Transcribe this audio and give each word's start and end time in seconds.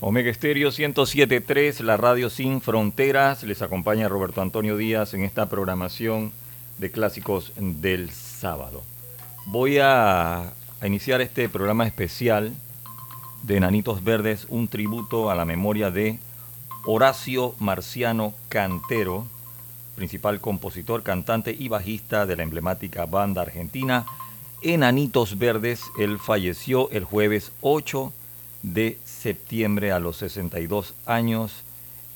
Omega 0.00 0.30
Estéreo 0.30 0.70
107.3, 0.70 1.80
la 1.80 1.96
radio 1.96 2.30
sin 2.30 2.60
fronteras. 2.60 3.42
Les 3.42 3.62
acompaña 3.62 4.08
Roberto 4.08 4.40
Antonio 4.40 4.76
Díaz 4.76 5.12
en 5.12 5.24
esta 5.24 5.48
programación 5.48 6.30
de 6.78 6.92
clásicos 6.92 7.52
del 7.56 8.12
sábado. 8.12 8.84
Voy 9.46 9.78
a, 9.82 10.52
iniciar 10.84 11.20
este 11.20 11.48
programa 11.48 11.84
especial 11.84 12.54
de 13.42 13.56
Enanitos 13.56 14.04
Verdes, 14.04 14.46
un 14.50 14.68
tributo 14.68 15.32
a 15.32 15.34
la 15.34 15.44
memoria 15.44 15.90
de 15.90 16.20
Horacio 16.84 17.56
Marciano 17.58 18.34
Cantero, 18.48 19.26
principal 19.96 20.40
compositor, 20.40 21.02
cantante 21.02 21.56
y 21.58 21.66
bajista 21.66 22.24
de 22.24 22.36
la 22.36 22.44
emblemática 22.44 23.04
banda 23.06 23.42
argentina 23.42 24.06
Enanitos 24.62 25.38
Verdes. 25.38 25.82
Él 25.98 26.20
falleció 26.20 26.88
el 26.90 27.02
jueves 27.02 27.50
8 27.62 28.12
de 28.62 28.98
septiembre 29.04 29.92
a 29.92 30.00
los 30.00 30.16
62 30.18 30.94
años 31.06 31.62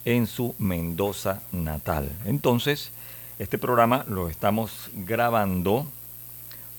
en 0.05 0.27
su 0.27 0.55
Mendoza 0.59 1.43
natal. 1.53 2.11
Entonces, 2.25 2.91
este 3.39 3.59
programa 3.59 4.05
lo 4.09 4.29
estamos 4.29 4.91
grabando 4.95 5.87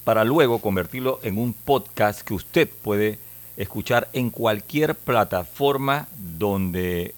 para 0.03 0.23
luego 0.23 0.59
convertirlo 0.59 1.19
en 1.23 1.37
un 1.37 1.53
podcast 1.53 2.21
que 2.21 2.33
usted 2.33 2.69
puede 2.69 3.17
escuchar 3.57 4.09
en 4.13 4.29
cualquier 4.29 4.95
plataforma 4.95 6.07
donde 6.17 7.13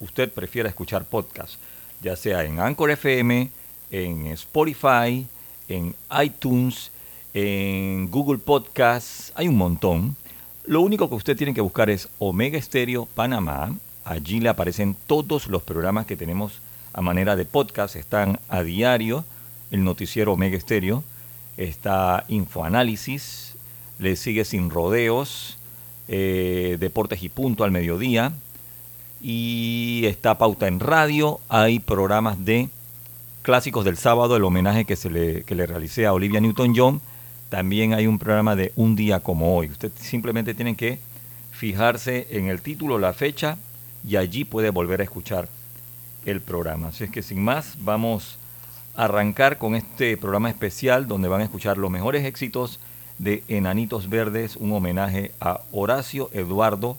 usted 0.00 0.30
prefiera 0.30 0.68
escuchar 0.68 1.04
podcast, 1.04 1.54
ya 2.00 2.14
sea 2.14 2.44
en 2.44 2.60
Anchor 2.60 2.90
FM, 2.90 3.50
en 3.90 4.26
Spotify, 4.28 5.26
en 5.68 5.94
iTunes, 6.22 6.90
en 7.34 8.10
Google 8.10 8.38
Podcasts, 8.38 9.32
hay 9.34 9.48
un 9.48 9.56
montón. 9.56 10.16
Lo 10.68 10.82
único 10.82 11.08
que 11.08 11.14
usted 11.14 11.34
tiene 11.34 11.54
que 11.54 11.62
buscar 11.62 11.88
es 11.88 12.10
Omega 12.18 12.60
Stereo 12.60 13.06
Panamá. 13.06 13.74
Allí 14.04 14.38
le 14.38 14.50
aparecen 14.50 14.96
todos 15.06 15.46
los 15.46 15.62
programas 15.62 16.04
que 16.04 16.14
tenemos 16.14 16.60
a 16.92 17.00
manera 17.00 17.36
de 17.36 17.46
podcast. 17.46 17.96
Están 17.96 18.38
a 18.50 18.62
diario 18.62 19.24
el 19.70 19.82
noticiero 19.82 20.34
Omega 20.34 20.60
Stereo. 20.60 21.02
Está 21.56 22.26
Infoanálisis. 22.28 23.54
Le 23.98 24.14
sigue 24.14 24.44
Sin 24.44 24.68
Rodeos. 24.68 25.56
Eh, 26.06 26.76
Deportes 26.78 27.22
y 27.22 27.30
Punto 27.30 27.64
al 27.64 27.70
mediodía. 27.70 28.34
Y 29.22 30.02
está 30.04 30.36
Pauta 30.36 30.68
en 30.68 30.80
Radio. 30.80 31.40
Hay 31.48 31.78
programas 31.78 32.44
de 32.44 32.68
clásicos 33.40 33.86
del 33.86 33.96
sábado, 33.96 34.36
el 34.36 34.44
homenaje 34.44 34.84
que, 34.84 34.96
se 34.96 35.08
le, 35.08 35.44
que 35.44 35.54
le 35.54 35.64
realicé 35.64 36.04
a 36.04 36.12
Olivia 36.12 36.42
Newton-John 36.42 37.00
también 37.48 37.94
hay 37.94 38.06
un 38.06 38.18
programa 38.18 38.56
de 38.56 38.72
un 38.76 38.96
día 38.96 39.20
como 39.20 39.56
hoy. 39.56 39.68
Usted 39.68 39.90
simplemente 39.98 40.54
tiene 40.54 40.76
que 40.76 40.98
fijarse 41.50 42.26
en 42.30 42.48
el 42.48 42.60
título, 42.60 42.98
la 42.98 43.12
fecha 43.12 43.58
y 44.06 44.16
allí 44.16 44.44
puede 44.44 44.70
volver 44.70 45.00
a 45.00 45.04
escuchar 45.04 45.48
el 46.24 46.40
programa. 46.40 46.88
Así 46.88 47.04
es 47.04 47.10
que 47.10 47.22
sin 47.22 47.42
más, 47.42 47.76
vamos 47.80 48.36
a 48.96 49.04
arrancar 49.04 49.58
con 49.58 49.74
este 49.74 50.16
programa 50.16 50.50
especial 50.50 51.06
donde 51.06 51.28
van 51.28 51.40
a 51.40 51.44
escuchar 51.44 51.78
los 51.78 51.90
mejores 51.90 52.24
éxitos 52.24 52.80
de 53.18 53.42
Enanitos 53.48 54.08
Verdes, 54.08 54.56
un 54.56 54.72
homenaje 54.72 55.32
a 55.40 55.60
Horacio 55.72 56.30
Eduardo, 56.32 56.96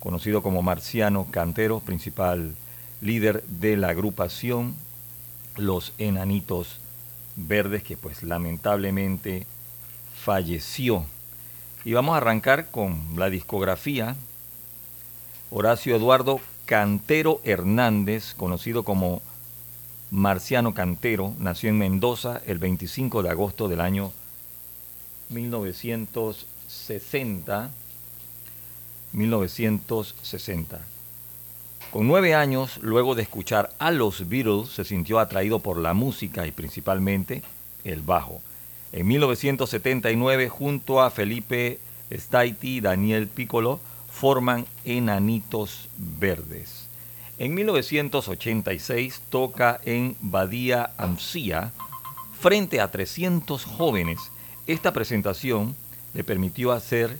conocido 0.00 0.42
como 0.42 0.62
Marciano 0.62 1.26
Cantero, 1.30 1.80
principal 1.80 2.54
líder 3.00 3.42
de 3.44 3.76
la 3.76 3.88
agrupación 3.88 4.74
Los 5.56 5.92
Enanitos 5.98 6.80
Verdes, 7.36 7.82
que 7.82 7.96
pues 7.96 8.22
lamentablemente 8.22 9.46
falleció. 10.28 11.06
Y 11.86 11.94
vamos 11.94 12.12
a 12.12 12.18
arrancar 12.18 12.70
con 12.70 13.00
la 13.16 13.30
discografía. 13.30 14.14
Horacio 15.50 15.96
Eduardo 15.96 16.38
Cantero 16.66 17.40
Hernández, 17.44 18.34
conocido 18.34 18.82
como 18.82 19.22
Marciano 20.10 20.74
Cantero, 20.74 21.32
nació 21.38 21.70
en 21.70 21.78
Mendoza 21.78 22.42
el 22.44 22.58
25 22.58 23.22
de 23.22 23.30
agosto 23.30 23.68
del 23.68 23.80
año 23.80 24.12
1960. 25.30 27.70
1960. 29.14 30.80
Con 31.90 32.06
nueve 32.06 32.34
años, 32.34 32.76
luego 32.82 33.14
de 33.14 33.22
escuchar 33.22 33.72
a 33.78 33.90
los 33.92 34.28
Beatles, 34.28 34.68
se 34.68 34.84
sintió 34.84 35.20
atraído 35.20 35.60
por 35.60 35.78
la 35.78 35.94
música 35.94 36.46
y 36.46 36.52
principalmente 36.52 37.42
el 37.82 38.02
bajo. 38.02 38.42
En 38.92 39.06
1979, 39.06 40.48
junto 40.48 41.02
a 41.02 41.10
Felipe 41.10 41.78
Staiti 42.10 42.76
y 42.76 42.80
Daniel 42.80 43.28
Piccolo, 43.28 43.80
forman 44.10 44.66
Enanitos 44.84 45.88
Verdes. 45.96 46.88
En 47.38 47.54
1986 47.54 49.22
toca 49.28 49.78
en 49.84 50.16
Badía 50.20 50.90
Amcía 50.96 51.72
frente 52.40 52.80
a 52.80 52.90
300 52.90 53.64
jóvenes. 53.64 54.18
Esta 54.66 54.92
presentación 54.92 55.76
le 56.14 56.24
permitió 56.24 56.72
hacer 56.72 57.18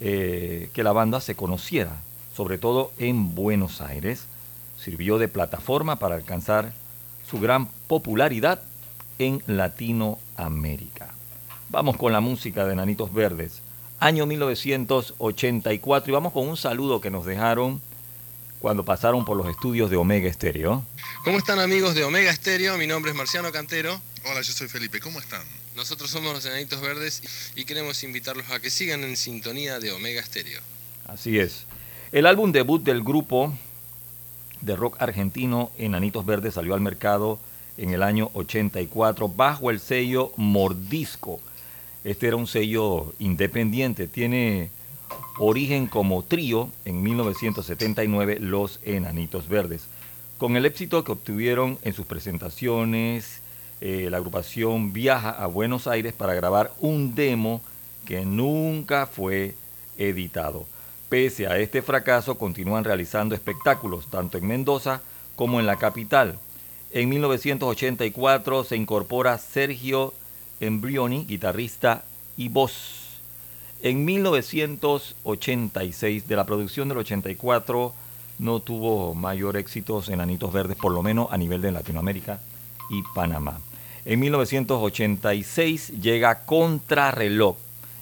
eh, 0.00 0.70
que 0.74 0.84
la 0.84 0.92
banda 0.92 1.20
se 1.20 1.34
conociera, 1.34 1.96
sobre 2.34 2.58
todo 2.58 2.92
en 2.98 3.34
Buenos 3.34 3.80
Aires. 3.80 4.26
Sirvió 4.78 5.18
de 5.18 5.28
plataforma 5.28 5.96
para 5.96 6.14
alcanzar 6.14 6.74
su 7.28 7.40
gran 7.40 7.66
popularidad 7.88 8.62
en 9.18 9.42
Latinoamérica. 9.46 11.08
Vamos 11.68 11.96
con 11.96 12.12
la 12.12 12.20
música 12.20 12.66
de 12.66 12.76
Nanitos 12.76 13.12
Verdes, 13.12 13.60
año 13.98 14.26
1984, 14.26 16.10
y 16.10 16.14
vamos 16.14 16.32
con 16.32 16.48
un 16.48 16.56
saludo 16.56 17.00
que 17.00 17.10
nos 17.10 17.24
dejaron 17.24 17.80
cuando 18.60 18.84
pasaron 18.84 19.24
por 19.24 19.36
los 19.36 19.48
estudios 19.48 19.90
de 19.90 19.96
Omega 19.96 20.28
Estéreo. 20.28 20.84
¿Cómo 21.24 21.38
están 21.38 21.58
amigos 21.58 21.94
de 21.94 22.04
Omega 22.04 22.30
Estéreo? 22.30 22.78
Mi 22.78 22.86
nombre 22.86 23.10
es 23.10 23.16
Marciano 23.16 23.52
Cantero. 23.52 24.00
Hola, 24.24 24.42
yo 24.42 24.52
soy 24.52 24.68
Felipe, 24.68 25.00
¿cómo 25.00 25.20
están? 25.20 25.42
Nosotros 25.74 26.10
somos 26.10 26.32
los 26.32 26.44
Enanitos 26.46 26.80
Verdes 26.80 27.22
y 27.54 27.64
queremos 27.64 28.02
invitarlos 28.02 28.50
a 28.50 28.60
que 28.60 28.70
sigan 28.70 29.04
en 29.04 29.16
sintonía 29.16 29.78
de 29.78 29.92
Omega 29.92 30.20
Estéreo. 30.20 30.60
Así 31.06 31.38
es. 31.38 31.66
El 32.12 32.26
álbum 32.26 32.50
debut 32.52 32.82
del 32.82 33.02
grupo 33.02 33.52
de 34.60 34.74
rock 34.74 34.96
argentino 35.00 35.70
Enanitos 35.76 36.24
Verdes 36.24 36.54
salió 36.54 36.74
al 36.74 36.80
mercado 36.80 37.38
en 37.78 37.90
el 37.90 38.02
año 38.02 38.30
84 38.34 39.28
bajo 39.28 39.70
el 39.70 39.80
sello 39.80 40.32
Mordisco. 40.36 41.40
Este 42.04 42.28
era 42.28 42.36
un 42.36 42.46
sello 42.46 43.12
independiente, 43.18 44.06
tiene 44.06 44.70
origen 45.38 45.86
como 45.86 46.22
trío 46.22 46.70
en 46.84 47.02
1979 47.02 48.38
Los 48.40 48.80
Enanitos 48.82 49.48
Verdes. 49.48 49.86
Con 50.38 50.56
el 50.56 50.66
éxito 50.66 51.02
que 51.04 51.12
obtuvieron 51.12 51.78
en 51.82 51.92
sus 51.92 52.06
presentaciones, 52.06 53.40
eh, 53.80 54.08
la 54.10 54.18
agrupación 54.18 54.92
viaja 54.92 55.30
a 55.30 55.46
Buenos 55.46 55.86
Aires 55.86 56.12
para 56.12 56.34
grabar 56.34 56.72
un 56.80 57.14
demo 57.14 57.60
que 58.04 58.24
nunca 58.24 59.06
fue 59.06 59.54
editado. 59.98 60.66
Pese 61.08 61.46
a 61.46 61.58
este 61.58 61.82
fracaso, 61.82 62.36
continúan 62.36 62.84
realizando 62.84 63.34
espectáculos 63.34 64.08
tanto 64.08 64.38
en 64.38 64.46
Mendoza 64.46 65.02
como 65.36 65.60
en 65.60 65.66
la 65.66 65.76
capital. 65.76 66.38
En 66.92 67.08
1984 67.08 68.64
se 68.64 68.76
incorpora 68.76 69.38
Sergio 69.38 70.12
Embrioni, 70.60 71.24
guitarrista 71.24 72.04
y 72.36 72.48
voz. 72.48 72.72
En 73.82 74.04
1986, 74.04 76.28
de 76.28 76.36
la 76.36 76.46
producción 76.46 76.88
del 76.88 76.98
84, 76.98 77.92
no 78.38 78.60
tuvo 78.60 79.14
mayor 79.14 79.56
éxito 79.56 80.02
en 80.08 80.20
Anitos 80.20 80.52
Verdes, 80.52 80.76
por 80.76 80.92
lo 80.92 81.02
menos 81.02 81.28
a 81.30 81.36
nivel 81.36 81.60
de 81.60 81.72
Latinoamérica 81.72 82.40
y 82.90 83.02
Panamá. 83.14 83.58
En 84.04 84.20
1986 84.20 86.00
llega 86.00 86.44
Contrarreloj, 86.44 87.56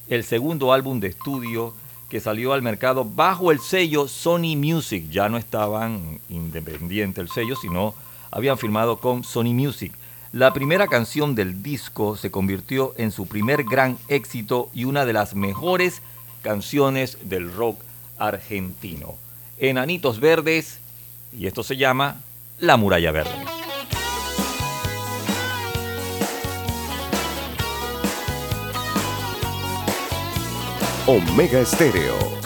el 0.09 0.25
segundo 0.25 0.73
álbum 0.73 1.01
de 1.01 1.09
estudio 1.09 1.75
que 2.11 2.21
salió 2.21 2.53
al 2.53 2.63
mercado 2.63 3.05
bajo 3.05 3.51
el 3.51 3.61
sello 3.61 4.07
Sony 4.07 4.57
Music. 4.57 5.09
Ya 5.11 5.29
no 5.29 5.39
estaban 5.39 6.21
independiente 6.29 7.21
el 7.21 7.31
sello, 7.31 7.57
sino 7.57 7.95
habían 8.35 8.59
firmado 8.59 8.99
con 8.99 9.23
Sony 9.23 9.55
Music. 9.55 9.93
La 10.33 10.53
primera 10.53 10.89
canción 10.89 11.37
del 11.37 11.63
disco 11.63 12.17
se 12.17 12.33
convirtió 12.33 12.93
en 12.99 13.13
su 13.13 13.27
primer 13.27 13.63
gran 13.63 13.97
éxito 14.09 14.69
y 14.75 14.85
una 14.85 15.07
de 15.07 15.13
las 15.13 15.37
mejores 15.37 16.03
canciones 16.43 17.17
del 17.23 17.55
rock 17.55 17.81
argentino. 18.19 19.15
Enanitos 19.59 20.19
Verdes, 20.19 20.81
y 21.33 21.47
esto 21.47 21.63
se 21.63 21.77
llama 21.77 22.17
La 22.59 22.77
Muralla 22.77 23.13
Verde. 23.13 23.31
Omega 31.07 31.61
Estéreo 31.61 32.44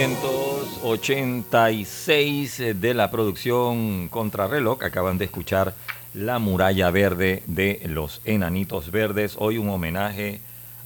1986 0.00 2.80
de 2.80 2.94
la 2.94 3.10
producción 3.10 4.08
Contrarreloj. 4.08 4.82
Acaban 4.82 5.18
de 5.18 5.26
escuchar 5.26 5.74
La 6.14 6.38
muralla 6.38 6.90
verde 6.90 7.42
de 7.46 7.82
los 7.84 8.22
Enanitos 8.24 8.90
Verdes. 8.90 9.36
Hoy 9.38 9.58
un 9.58 9.68
homenaje 9.68 10.40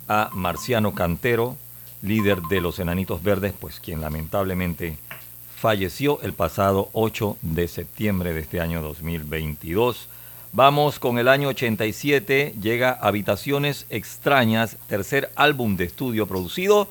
a 0.08 0.30
Marciano 0.32 0.96
Cantero, 0.96 1.56
líder 2.02 2.40
de 2.50 2.60
los 2.60 2.80
Enanitos 2.80 3.22
Verdes, 3.22 3.54
pues 3.56 3.78
quien 3.78 4.00
lamentablemente 4.00 4.96
falleció 5.54 6.20
el 6.22 6.32
pasado 6.32 6.88
8 6.92 7.36
de 7.40 7.68
septiembre 7.68 8.32
de 8.32 8.40
este 8.40 8.60
año 8.60 8.82
2022. 8.82 10.08
Vamos 10.52 10.98
con 10.98 11.18
el 11.18 11.28
año 11.28 11.50
87, 11.50 12.56
llega 12.60 12.90
Habitaciones 12.90 13.86
Extrañas, 13.90 14.76
tercer 14.88 15.30
álbum 15.36 15.76
de 15.76 15.84
estudio 15.84 16.26
producido 16.26 16.88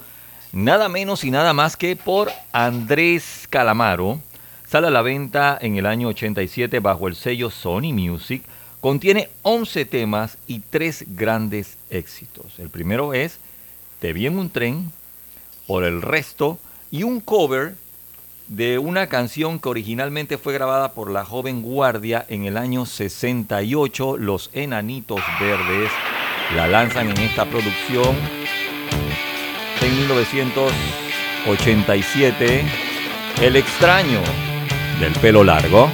nada 0.54 0.88
menos 0.88 1.24
y 1.24 1.32
nada 1.32 1.52
más 1.52 1.76
que 1.76 1.96
por 1.98 2.32
Andrés 2.54 3.48
Calamaro. 3.50 4.22
Sale 4.70 4.88
a 4.88 4.92
la 4.92 5.02
venta 5.02 5.58
en 5.60 5.76
el 5.76 5.86
año 5.86 6.08
87 6.08 6.80
bajo 6.80 7.08
el 7.08 7.16
sello 7.16 7.50
Sony 7.50 7.92
Music. 7.92 8.44
Contiene 8.80 9.30
11 9.42 9.86
temas 9.86 10.38
y 10.48 10.60
3 10.60 11.06
grandes 11.16 11.78
éxitos. 11.90 12.60
El 12.60 12.70
primero 12.70 13.14
es 13.14 13.40
Te 14.00 14.14
vi 14.14 14.28
en 14.28 14.38
un 14.38 14.50
tren, 14.50 14.92
por 15.68 15.84
el 15.84 16.02
resto, 16.02 16.60
y 16.92 17.04
un 17.04 17.20
cover 17.20 17.76
de 18.48 18.78
una 18.78 19.08
canción 19.08 19.58
que 19.58 19.70
originalmente 19.70 20.38
fue 20.38 20.54
grabada 20.54 20.92
por 20.92 21.10
la 21.10 21.26
joven 21.26 21.62
guardia 21.62 22.26
en 22.28 22.46
el 22.46 22.58
año 22.58 22.86
68, 22.86 24.18
Los 24.18 24.50
Enanitos 24.54 25.22
Verdes. 25.40 25.92
La 26.56 26.68
lanzan 26.68 27.10
en 27.10 27.18
esta 27.18 27.46
producción 27.46 28.43
en 29.84 29.98
1987, 29.98 32.64
El 33.42 33.56
extraño 33.56 34.22
del 35.00 35.14
pelo 35.14 35.44
largo. 35.44 35.90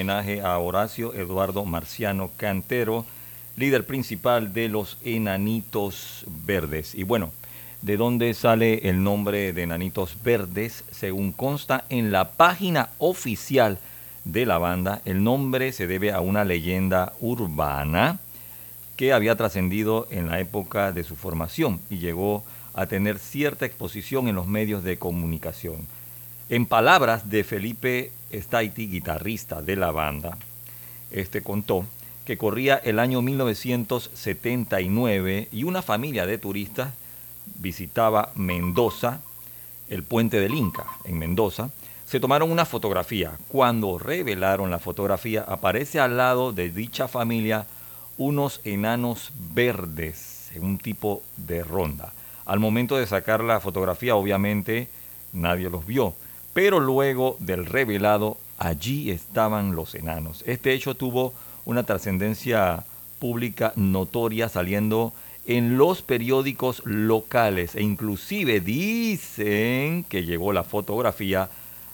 Homenaje 0.00 0.40
a 0.40 0.58
Horacio 0.58 1.12
Eduardo 1.12 1.66
Marciano 1.66 2.30
Cantero, 2.38 3.04
líder 3.56 3.84
principal 3.84 4.54
de 4.54 4.70
los 4.70 4.96
Enanitos 5.04 6.24
Verdes. 6.46 6.94
Y 6.94 7.02
bueno, 7.02 7.32
¿de 7.82 7.98
dónde 7.98 8.32
sale 8.32 8.88
el 8.88 9.02
nombre 9.02 9.52
de 9.52 9.62
Enanitos 9.62 10.16
Verdes? 10.24 10.84
Según 10.90 11.32
consta 11.32 11.84
en 11.90 12.12
la 12.12 12.30
página 12.30 12.88
oficial 12.96 13.78
de 14.24 14.46
la 14.46 14.56
banda, 14.56 15.02
el 15.04 15.22
nombre 15.22 15.70
se 15.72 15.86
debe 15.86 16.12
a 16.12 16.22
una 16.22 16.46
leyenda 16.46 17.12
urbana 17.20 18.20
que 18.96 19.12
había 19.12 19.36
trascendido 19.36 20.08
en 20.10 20.28
la 20.30 20.40
época 20.40 20.92
de 20.92 21.04
su 21.04 21.14
formación 21.14 21.78
y 21.90 21.98
llegó 21.98 22.42
a 22.72 22.86
tener 22.86 23.18
cierta 23.18 23.66
exposición 23.66 24.28
en 24.28 24.36
los 24.36 24.46
medios 24.46 24.82
de 24.82 24.96
comunicación. 24.96 25.86
En 26.48 26.64
palabras 26.64 27.28
de 27.28 27.44
Felipe 27.44 28.12
Staiti, 28.32 28.88
guitarrista 28.88 29.62
de 29.62 29.76
la 29.76 29.90
banda, 29.90 30.36
este 31.10 31.42
contó 31.42 31.84
que 32.24 32.38
corría 32.38 32.76
el 32.76 32.98
año 32.98 33.20
1979 33.22 35.48
y 35.52 35.64
una 35.64 35.82
familia 35.82 36.24
de 36.26 36.38
turistas 36.38 36.94
visitaba 37.58 38.32
Mendoza, 38.36 39.20
el 39.88 40.02
puente 40.02 40.40
del 40.40 40.54
Inca 40.54 40.86
en 41.04 41.18
Mendoza. 41.18 41.70
Se 42.06 42.20
tomaron 42.20 42.50
una 42.50 42.64
fotografía. 42.64 43.32
Cuando 43.48 43.98
revelaron 43.98 44.70
la 44.70 44.78
fotografía, 44.78 45.44
aparece 45.46 46.00
al 46.00 46.16
lado 46.16 46.52
de 46.52 46.70
dicha 46.70 47.06
familia 47.08 47.66
unos 48.18 48.60
enanos 48.64 49.32
verdes 49.54 50.30
un 50.58 50.78
tipo 50.78 51.22
de 51.36 51.62
ronda. 51.62 52.12
Al 52.46 52.58
momento 52.58 52.96
de 52.96 53.06
sacar 53.06 53.44
la 53.44 53.60
fotografía, 53.60 54.16
obviamente 54.16 54.88
nadie 55.32 55.70
los 55.70 55.86
vio, 55.86 56.14
pero 56.60 56.78
luego 56.78 57.38
del 57.40 57.64
revelado, 57.64 58.36
allí 58.58 59.10
estaban 59.10 59.74
los 59.74 59.94
enanos. 59.94 60.44
Este 60.46 60.74
hecho 60.74 60.94
tuvo 60.94 61.32
una 61.64 61.84
trascendencia 61.84 62.84
pública 63.18 63.72
notoria 63.76 64.46
saliendo 64.50 65.14
en 65.46 65.78
los 65.78 66.02
periódicos 66.02 66.82
locales 66.84 67.76
e 67.76 67.82
inclusive 67.82 68.60
dicen 68.60 70.04
que 70.04 70.26
llegó 70.26 70.52
la 70.52 70.62
fotografía 70.62 71.48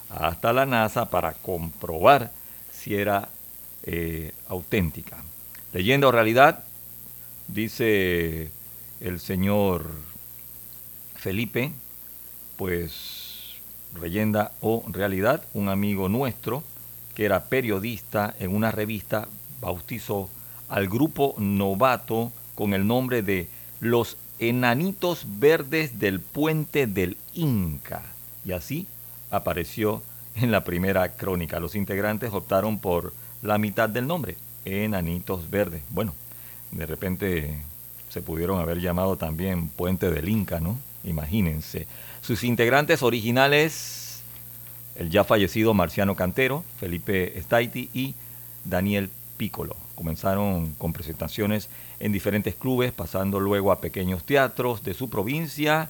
hasta 0.09 0.51
la 0.51 0.65
NASA 0.65 1.09
para 1.09 1.31
comprobar 1.31 2.33
si 2.69 2.93
era 2.93 3.29
eh, 3.83 4.33
auténtica. 4.49 5.15
Leyenda 5.71 6.09
o 6.09 6.11
realidad, 6.11 6.61
dice 7.47 8.49
el 8.99 9.21
señor 9.21 9.85
Felipe, 11.15 11.71
pues 12.57 13.16
leyenda 13.97 14.51
o 14.61 14.83
realidad, 14.87 15.43
un 15.53 15.69
amigo 15.69 16.09
nuestro 16.09 16.63
que 17.15 17.25
era 17.25 17.45
periodista 17.45 18.35
en 18.39 18.55
una 18.55 18.71
revista 18.71 19.27
bautizó 19.59 20.29
al 20.69 20.87
grupo 20.87 21.33
novato 21.37 22.31
con 22.55 22.73
el 22.73 22.85
nombre 22.85 23.21
de 23.23 23.47
Los 23.79 24.17
Enanitos 24.39 25.25
Verdes 25.39 25.99
del 25.99 26.19
Puente 26.19 26.85
del 26.85 27.17
Inca. 27.33 28.03
Y 28.45 28.51
así 28.51 28.87
apareció 29.31 30.03
en 30.35 30.51
la 30.51 30.63
primera 30.63 31.13
crónica. 31.13 31.59
Los 31.59 31.75
integrantes 31.75 32.33
optaron 32.33 32.79
por 32.79 33.13
la 33.41 33.57
mitad 33.57 33.89
del 33.89 34.07
nombre, 34.07 34.37
Enanitos 34.65 35.49
Verdes. 35.49 35.81
Bueno, 35.89 36.13
de 36.71 36.85
repente 36.85 37.63
se 38.09 38.21
pudieron 38.21 38.59
haber 38.59 38.79
llamado 38.79 39.17
también 39.17 39.69
Puente 39.69 40.11
del 40.11 40.29
Inca, 40.29 40.59
¿no? 40.59 40.77
Imagínense. 41.03 41.87
Sus 42.21 42.43
integrantes 42.43 43.03
originales, 43.03 44.21
el 44.95 45.09
ya 45.09 45.23
fallecido 45.23 45.73
Marciano 45.73 46.15
Cantero, 46.15 46.63
Felipe 46.79 47.39
Staiti 47.41 47.89
y 47.93 48.15
Daniel 48.65 49.09
Piccolo. 49.37 49.75
Comenzaron 49.95 50.73
con 50.77 50.93
presentaciones 50.93 51.69
en 51.99 52.11
diferentes 52.11 52.55
clubes, 52.55 52.91
pasando 52.91 53.39
luego 53.39 53.71
a 53.71 53.81
pequeños 53.81 54.23
teatros 54.23 54.83
de 54.83 54.93
su 54.93 55.09
provincia, 55.09 55.89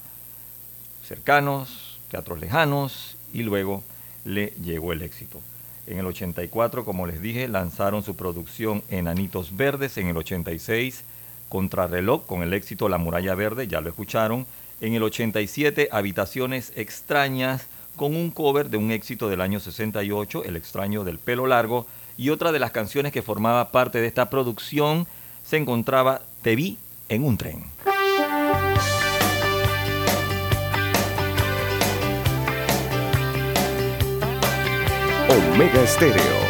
cercanos, 1.06 2.00
teatros 2.10 2.40
lejanos, 2.40 3.18
y 3.34 3.44
luego 3.44 3.84
le 4.26 4.54
llegó 4.64 4.94
el 4.94 5.02
éxito. 5.02 5.42
En 5.88 6.00
el 6.00 6.06
84, 6.06 6.84
como 6.84 7.08
les 7.08 7.22
dije, 7.22 7.48
lanzaron 7.48 8.04
su 8.04 8.16
producción 8.16 8.84
Enanitos 8.90 9.56
Verdes. 9.56 9.98
En 9.98 10.08
el 10.08 10.18
86, 10.18 11.04
Contrarreloj, 11.48 12.26
con 12.26 12.44
el 12.44 12.54
éxito 12.54 12.90
La 12.90 12.98
Muralla 12.98 13.36
Verde, 13.36 13.68
ya 13.68 13.80
lo 13.80 13.90
escucharon. 13.90 14.46
En 14.80 14.94
el 14.94 15.02
87, 15.02 15.90
Habitaciones 15.92 16.72
Extrañas, 16.76 17.66
con 17.96 18.16
un 18.16 18.30
cover 18.30 18.70
de 18.70 18.78
un 18.78 18.92
éxito 18.92 19.28
del 19.28 19.42
año 19.42 19.60
68, 19.60 20.44
El 20.44 20.56
extraño 20.56 21.04
del 21.04 21.18
pelo 21.18 21.48
largo. 21.48 21.88
Y 22.16 22.30
otra 22.30 22.52
de 22.52 22.60
las 22.60 22.72
canciones 22.72 23.12
que 23.12 23.24
formaba 23.24 23.72
parte 23.72 24.00
de 24.02 24.08
esta 24.08 24.30
producción 24.30 25.08
se 25.44 25.58
encontraba 25.58 26.22
Te 26.44 26.56
vi 26.56 26.78
en 27.10 27.24
un 27.24 27.38
tren. 27.38 27.64
Omega 35.30 35.82
Estéreo. 35.82 36.47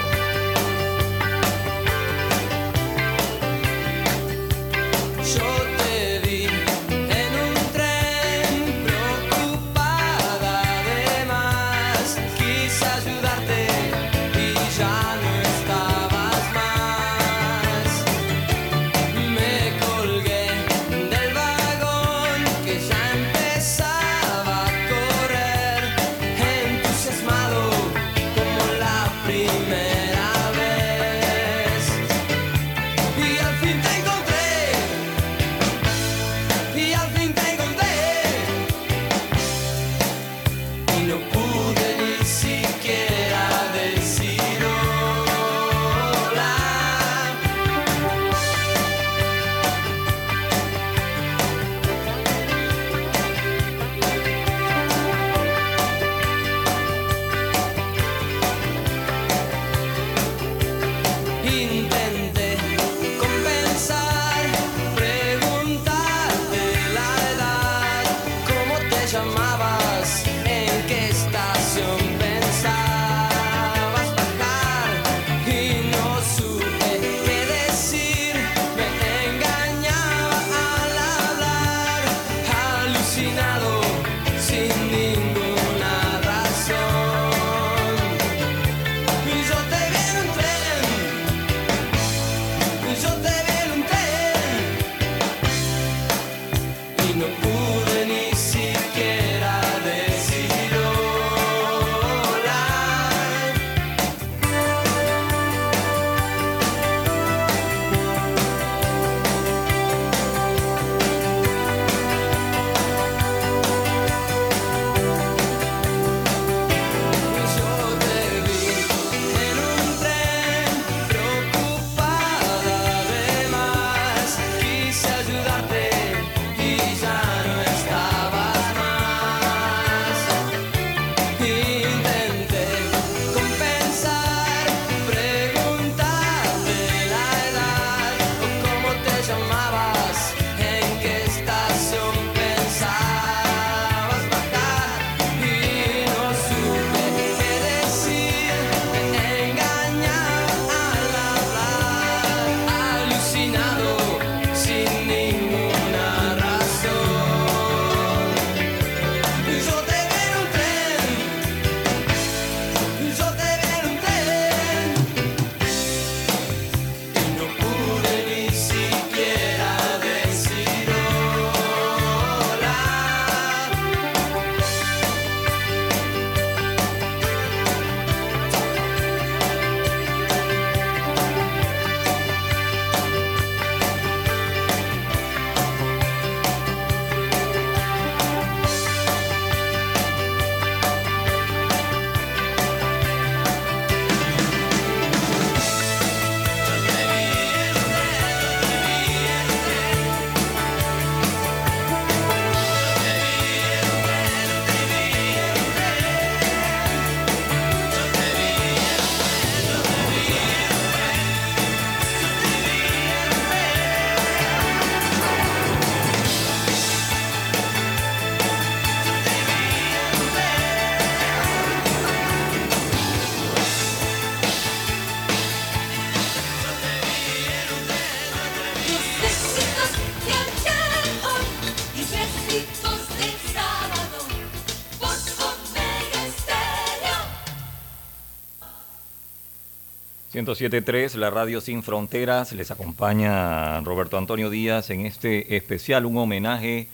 107.3, 240.48 241.16
la 241.16 241.30
radio 241.30 241.60
sin 241.60 241.84
fronteras, 241.84 242.54
les 242.54 242.72
acompaña 242.72 243.82
Roberto 243.82 244.18
Antonio 244.18 244.50
Díaz 244.50 244.90
en 244.92 245.06
este 245.06 245.58
especial, 245.58 246.06
un 246.06 246.18
homenaje 246.18 246.88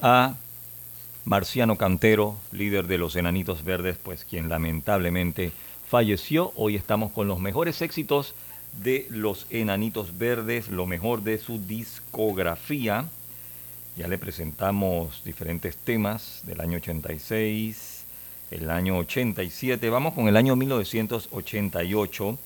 a 0.00 0.36
Marciano 1.26 1.76
Cantero, 1.76 2.38
líder 2.52 2.86
de 2.86 2.96
los 2.96 3.14
Enanitos 3.14 3.64
Verdes, 3.64 3.98
pues 4.02 4.24
quien 4.24 4.48
lamentablemente 4.48 5.52
falleció. 5.86 6.54
Hoy 6.56 6.74
estamos 6.74 7.12
con 7.12 7.28
los 7.28 7.38
mejores 7.38 7.82
éxitos 7.82 8.34
de 8.82 9.06
los 9.10 9.46
Enanitos 9.50 10.16
Verdes, 10.16 10.68
lo 10.68 10.86
mejor 10.86 11.22
de 11.22 11.36
su 11.36 11.58
discografía. 11.58 13.10
Ya 13.98 14.08
le 14.08 14.16
presentamos 14.16 15.22
diferentes 15.22 15.76
temas 15.76 16.40
del 16.44 16.62
año 16.62 16.78
86, 16.78 18.04
el 18.52 18.70
año 18.70 18.96
87. 18.96 19.90
Vamos 19.90 20.14
con 20.14 20.28
el 20.28 20.36
año 20.38 20.56
1988. 20.56 22.38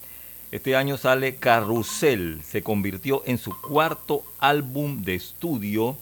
Este 0.51 0.75
año 0.75 0.97
sale 0.97 1.37
Carrusel, 1.37 2.43
se 2.45 2.63
convirtió 2.63 3.23
en 3.25 3.39
su 3.39 3.59
cuarto 3.61 4.25
álbum 4.41 5.03
de 5.03 5.15
estudio 5.15 5.97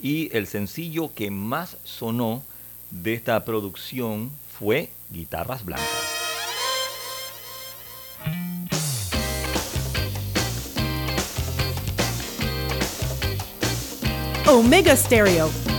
y 0.00 0.34
el 0.36 0.46
sencillo 0.46 1.12
que 1.12 1.32
más 1.32 1.76
sonó 1.82 2.44
de 2.92 3.14
esta 3.14 3.44
producción 3.44 4.30
fue 4.56 4.90
Guitarras 5.10 5.64
Blancas. 5.64 5.88
Omega 14.46 14.96
Stereo. 14.96 15.69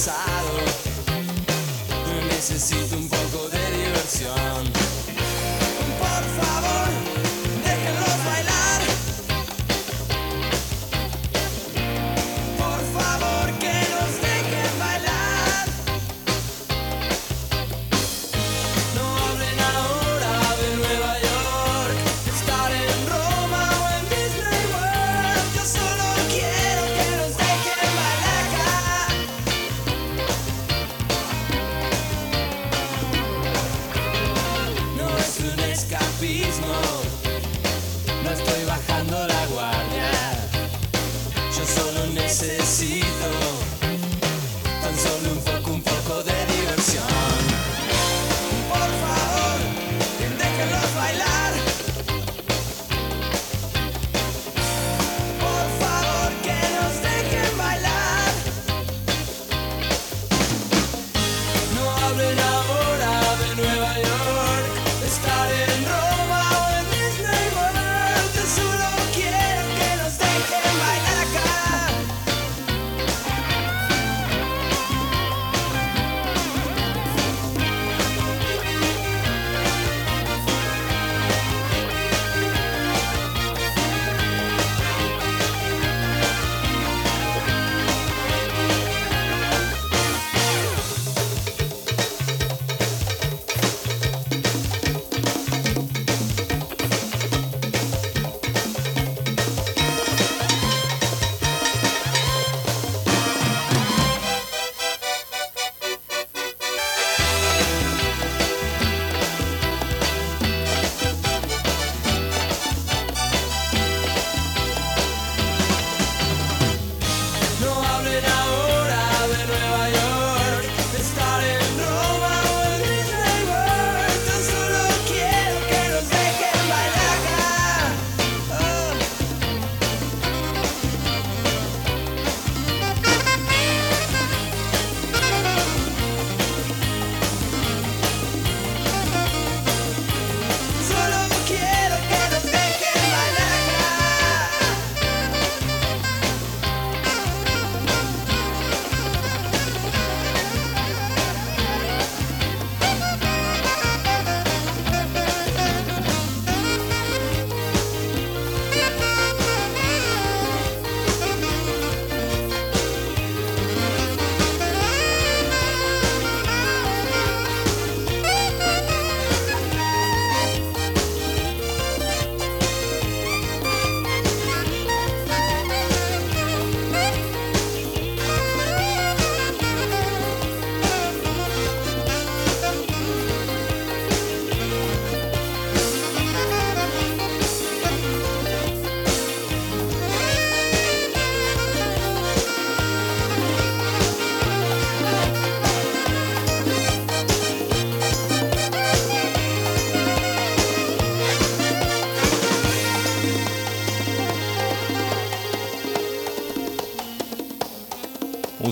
Escapismo 0.00 0.30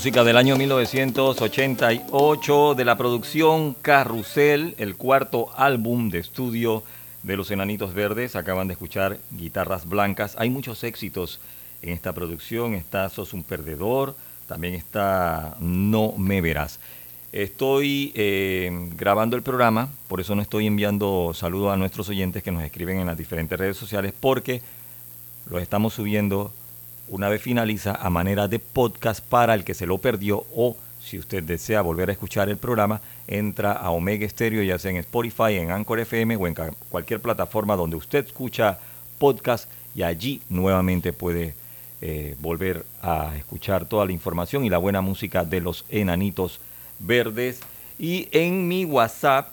Música 0.09 0.25
del 0.25 0.39
año 0.39 0.57
1988 0.57 2.75
de 2.75 2.85
la 2.87 2.97
producción 2.97 3.75
Carrusel, 3.75 4.75
el 4.79 4.97
cuarto 4.97 5.51
álbum 5.55 6.09
de 6.09 6.19
estudio 6.19 6.83
de 7.23 7.37
los 7.37 7.51
Enanitos 7.51 7.93
Verdes. 7.93 8.35
Acaban 8.35 8.69
de 8.69 8.73
escuchar 8.73 9.19
Guitarras 9.31 9.87
Blancas. 9.87 10.35
Hay 10.39 10.49
muchos 10.49 10.83
éxitos 10.83 11.41
en 11.83 11.91
esta 11.91 12.15
producción. 12.15 12.73
Está 12.73 13.11
Sos 13.11 13.35
un 13.35 13.43
Perdedor, 13.43 14.17
también 14.47 14.73
está 14.73 15.59
No 15.61 16.15
Me 16.17 16.41
Verás. 16.41 16.81
Estoy 17.31 18.13
eh, 18.15 18.71
grabando 18.97 19.37
el 19.37 19.43
programa, 19.43 19.91
por 20.09 20.23
eso 20.23 20.35
no 20.35 20.41
estoy 20.41 20.67
enviando 20.67 21.33
saludos 21.35 21.75
a 21.75 21.77
nuestros 21.77 22.09
oyentes 22.09 22.43
que 22.43 22.51
nos 22.51 22.63
escriben 22.63 22.99
en 22.99 23.09
las 23.09 23.19
diferentes 23.19 23.59
redes 23.59 23.77
sociales, 23.77 24.15
porque 24.19 24.63
lo 25.51 25.59
estamos 25.59 25.93
subiendo 25.93 26.51
una 27.09 27.29
vez 27.29 27.43
finaliza 27.43 27.95
a 27.95 28.11
manera 28.11 28.49
de 28.49 28.59
podcast 28.59 29.25
para 29.25 29.55
el 29.55 29.65
que 29.65 29.75
se 29.75 29.87
lo 29.87 29.99
perdió 29.99 30.45
o 30.55 30.77
si 31.01 31.19
usted 31.19 31.43
desea 31.43 31.81
volver 31.81 32.11
a 32.11 32.13
escuchar 32.13 32.49
el 32.49 32.59
programa, 32.59 33.01
entra 33.27 33.73
a 33.73 33.91
Omega 33.91 34.29
Stereo, 34.29 34.63
ya 34.63 34.79
sea 34.79 34.91
en 34.91 34.99
Spotify, 34.99 35.55
en 35.55 35.71
Anchor 35.71 36.01
FM 36.01 36.37
o 36.37 36.47
en 36.47 36.55
cualquier 36.91 37.21
plataforma 37.21 37.77
donde 37.77 37.97
usted 37.97 38.27
escucha 38.27 38.79
podcast 39.19 39.71
y 39.95 40.03
allí 40.03 40.43
nuevamente 40.49 41.13
puede 41.13 41.55
eh, 42.01 42.37
volver 42.41 42.85
a 43.03 43.37
escuchar 43.37 43.87
toda 43.87 44.07
la 44.07 44.13
información 44.13 44.65
y 44.65 44.71
la 44.71 44.79
buena 44.79 45.01
música 45.01 45.45
de 45.45 45.61
los 45.61 45.85
enanitos 45.89 46.61
verdes. 46.99 47.61
Y 47.99 48.29
en 48.31 48.69
mi 48.69 48.85
WhatsApp, 48.85 49.51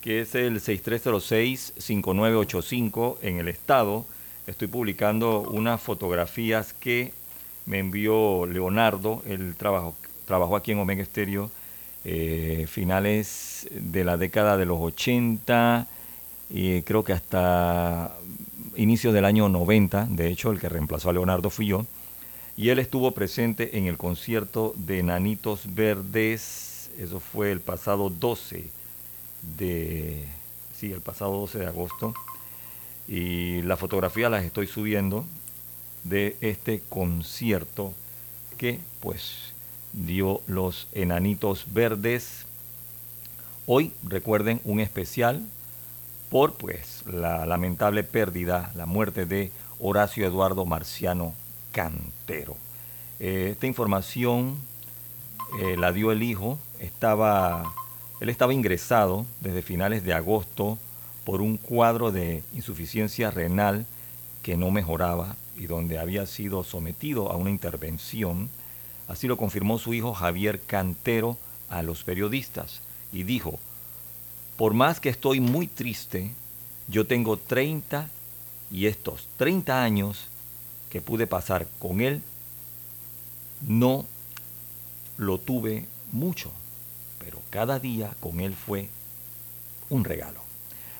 que 0.00 0.22
es 0.22 0.34
el 0.34 0.60
6306-5985 0.60 3.18
en 3.22 3.38
el 3.38 3.48
estado, 3.48 4.06
estoy 4.46 4.68
publicando 4.68 5.40
unas 5.40 5.80
fotografías 5.80 6.72
que 6.72 7.12
me 7.66 7.78
envió 7.78 8.46
Leonardo, 8.46 9.22
él 9.26 9.54
trabajó, 9.56 9.94
trabajó 10.24 10.56
aquí 10.56 10.72
en 10.72 10.78
Omega 10.78 11.02
Estéreo, 11.02 11.50
eh, 12.04 12.66
finales 12.68 13.68
de 13.72 14.04
la 14.04 14.16
década 14.16 14.56
de 14.56 14.64
los 14.64 14.78
80 14.80 15.88
y 16.48 16.82
creo 16.82 17.02
que 17.02 17.12
hasta 17.12 18.14
inicios 18.76 19.12
del 19.12 19.24
año 19.24 19.48
90, 19.48 20.06
de 20.10 20.28
hecho 20.28 20.52
el 20.52 20.60
que 20.60 20.68
reemplazó 20.68 21.10
a 21.10 21.12
Leonardo 21.12 21.50
fui 21.50 21.66
yo, 21.66 21.84
y 22.56 22.68
él 22.68 22.78
estuvo 22.78 23.10
presente 23.10 23.76
en 23.76 23.86
el 23.86 23.96
concierto 23.96 24.72
de 24.76 25.02
Nanitos 25.02 25.74
Verdes, 25.74 26.90
eso 26.98 27.20
fue 27.20 27.50
el 27.50 27.60
pasado 27.60 28.08
12 28.08 28.64
de, 29.58 30.24
sí, 30.78 30.92
el 30.92 31.00
pasado 31.00 31.32
12 31.40 31.58
de 31.58 31.66
agosto, 31.66 32.14
y 33.08 33.62
las 33.62 33.78
fotografías 33.78 34.30
las 34.30 34.44
estoy 34.44 34.66
subiendo 34.66 35.24
de 36.04 36.36
este 36.40 36.82
concierto 36.88 37.92
que 38.58 38.80
pues 39.00 39.52
dio 39.92 40.40
los 40.46 40.88
enanitos 40.92 41.66
verdes. 41.72 42.46
Hoy 43.66 43.92
recuerden 44.02 44.60
un 44.64 44.80
especial 44.80 45.42
por 46.30 46.54
pues 46.54 47.04
la 47.06 47.46
lamentable 47.46 48.04
pérdida, 48.04 48.72
la 48.74 48.86
muerte 48.86 49.26
de 49.26 49.52
Horacio 49.78 50.26
Eduardo 50.26 50.64
Marciano 50.64 51.34
Cantero. 51.72 52.56
Eh, 53.20 53.50
esta 53.52 53.66
información 53.66 54.56
eh, 55.60 55.76
la 55.76 55.92
dio 55.92 56.12
el 56.12 56.22
hijo, 56.22 56.58
estaba, 56.80 57.72
él 58.20 58.28
estaba 58.28 58.52
ingresado 58.52 59.24
desde 59.40 59.62
finales 59.62 60.04
de 60.04 60.12
agosto 60.12 60.78
por 61.26 61.42
un 61.42 61.56
cuadro 61.56 62.12
de 62.12 62.44
insuficiencia 62.54 63.32
renal 63.32 63.84
que 64.44 64.56
no 64.56 64.70
mejoraba 64.70 65.34
y 65.58 65.66
donde 65.66 65.98
había 65.98 66.24
sido 66.24 66.62
sometido 66.62 67.32
a 67.32 67.36
una 67.36 67.50
intervención. 67.50 68.48
Así 69.08 69.26
lo 69.26 69.36
confirmó 69.36 69.80
su 69.80 69.92
hijo 69.92 70.14
Javier 70.14 70.60
Cantero 70.60 71.36
a 71.68 71.82
los 71.82 72.04
periodistas 72.04 72.80
y 73.12 73.24
dijo, 73.24 73.58
por 74.56 74.72
más 74.72 75.00
que 75.00 75.08
estoy 75.08 75.40
muy 75.40 75.66
triste, 75.66 76.30
yo 76.86 77.08
tengo 77.08 77.36
30 77.36 78.08
y 78.70 78.86
estos 78.86 79.26
30 79.36 79.82
años 79.82 80.28
que 80.90 81.00
pude 81.00 81.26
pasar 81.26 81.66
con 81.80 82.02
él, 82.02 82.22
no 83.66 84.06
lo 85.18 85.38
tuve 85.38 85.88
mucho, 86.12 86.52
pero 87.18 87.42
cada 87.50 87.80
día 87.80 88.14
con 88.20 88.38
él 88.38 88.54
fue 88.54 88.90
un 89.90 90.04
regalo. 90.04 90.45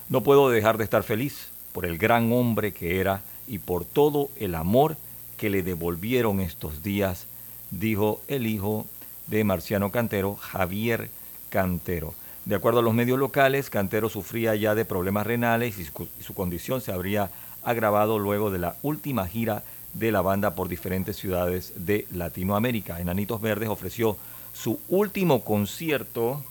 No 0.08 0.20
puedo 0.20 0.48
dejar 0.50 0.78
de 0.78 0.84
estar 0.84 1.02
feliz 1.02 1.48
por 1.72 1.84
el 1.84 1.98
gran 1.98 2.32
hombre 2.32 2.72
que 2.72 3.00
era 3.00 3.22
y 3.48 3.58
por 3.58 3.84
todo 3.84 4.30
el 4.36 4.54
amor 4.54 4.96
que 5.36 5.50
le 5.50 5.62
devolvieron 5.62 6.40
estos 6.40 6.82
días, 6.82 7.26
dijo 7.70 8.20
el 8.28 8.46
hijo 8.46 8.86
de 9.26 9.42
Marciano 9.42 9.90
Cantero, 9.90 10.36
Javier 10.36 11.10
Cantero. 11.50 12.14
De 12.44 12.54
acuerdo 12.54 12.78
a 12.78 12.82
los 12.82 12.94
medios 12.94 13.18
locales, 13.18 13.68
Cantero 13.68 14.08
sufría 14.08 14.54
ya 14.54 14.76
de 14.76 14.84
problemas 14.84 15.26
renales 15.26 15.76
y 15.78 15.84
su, 16.22 16.34
condición 16.34 16.80
se 16.80 16.92
habría 16.92 17.30
agravado 17.64 18.20
luego 18.20 18.52
de 18.52 18.60
la 18.60 18.76
última 18.82 19.26
gira 19.26 19.64
de 19.94 20.12
la 20.12 20.20
banda 20.20 20.54
por 20.54 20.68
diferentes 20.68 21.16
ciudades 21.16 21.72
de 21.74 22.06
Latinoamérica. 22.12 23.00
Enanitos 23.00 23.40
Verdes 23.40 23.68
ofreció 23.68 24.16
su 24.54 24.78
último 24.88 25.42
concierto 25.42 26.44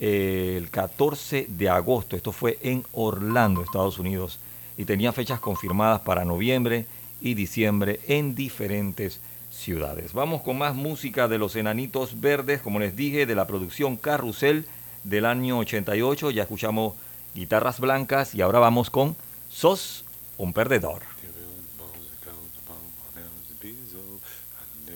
el 0.00 0.70
14 0.70 1.46
de 1.48 1.68
agosto. 1.68 2.16
Esto 2.16 2.32
fue 2.32 2.58
en 2.62 2.84
Orlando, 2.92 3.62
Estados 3.62 3.98
Unidos, 3.98 4.38
y 4.76 4.84
tenía 4.84 5.12
fechas 5.12 5.40
confirmadas 5.40 6.00
para 6.00 6.24
noviembre 6.24 6.86
y 7.20 7.34
diciembre 7.34 8.00
en 8.08 8.34
diferentes 8.34 9.20
ciudades. 9.50 10.12
Vamos 10.12 10.42
con 10.42 10.58
más 10.58 10.74
música 10.74 11.28
de 11.28 11.38
los 11.38 11.56
Enanitos 11.56 12.20
Verdes, 12.20 12.62
como 12.62 12.80
les 12.80 12.96
dije, 12.96 13.26
de 13.26 13.34
la 13.34 13.46
producción 13.46 13.96
Carrusel 13.96 14.66
del 15.04 15.26
año 15.26 15.58
88. 15.58 16.30
Ya 16.30 16.42
escuchamos 16.42 16.94
guitarras 17.34 17.80
blancas 17.80 18.34
y 18.34 18.40
ahora 18.40 18.58
vamos 18.58 18.90
con 18.90 19.14
Sos 19.50 20.04
un 20.38 20.52
perdedor. 20.52 21.02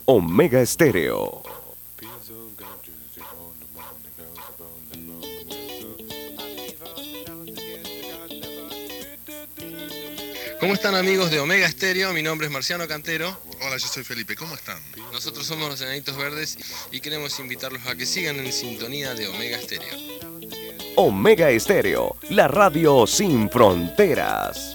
Omega 0.07 0.61
Estéreo. 0.61 1.43
¿Cómo 10.59 10.73
están 10.73 10.95
amigos 10.95 11.31
de 11.31 11.39
Omega 11.39 11.69
Stereo? 11.69 12.13
Mi 12.15 12.23
nombre 12.23 12.47
es 12.47 12.53
Marciano 12.53 12.89
Cantero. 12.89 13.39
Hola, 13.61 13.77
yo 13.77 13.87
soy 13.87 14.05
Felipe, 14.05 14.35
¿cómo 14.37 14.55
están? 14.55 14.79
Nosotros 15.13 15.47
somos 15.47 15.69
los 15.69 15.81
Enanitos 15.83 16.17
Verdes 16.17 16.57
y 16.91 17.01
queremos 17.01 17.39
invitarlos 17.41 17.87
a 17.87 17.95
que 17.95 18.07
sigan 18.07 18.37
en 18.37 18.53
sintonía 18.53 19.15
de 19.15 19.29
Omega 19.29 19.61
Stereo. 19.61 19.97
Omega 20.97 21.51
Estéreo, 21.51 22.17
la 22.31 22.49
radio 22.49 23.07
sin 23.07 23.51
fronteras. 23.51 24.75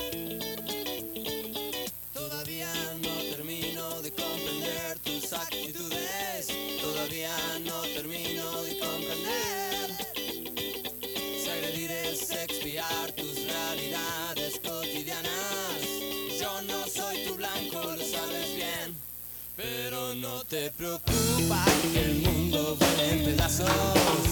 Te 20.51 20.69
preocupa 20.71 21.63
que 21.93 22.01
el 22.01 22.15
mundo 22.15 22.75
vuele 22.77 23.11
en 23.13 23.23
pedazos. 23.23 24.30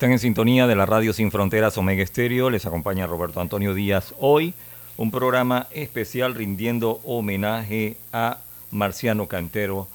Están 0.00 0.12
en 0.12 0.18
sintonía 0.18 0.66
de 0.66 0.76
la 0.76 0.86
radio 0.86 1.12
Sin 1.12 1.30
Fronteras 1.30 1.76
Omega 1.76 2.02
Estéreo. 2.02 2.48
Les 2.48 2.64
acompaña 2.64 3.06
Roberto 3.06 3.38
Antonio 3.38 3.74
Díaz 3.74 4.14
hoy. 4.18 4.54
Un 4.96 5.10
programa 5.10 5.66
especial 5.72 6.34
rindiendo 6.34 7.02
homenaje 7.04 7.98
a 8.10 8.38
Marciano 8.70 9.26
Cantero, 9.26 9.88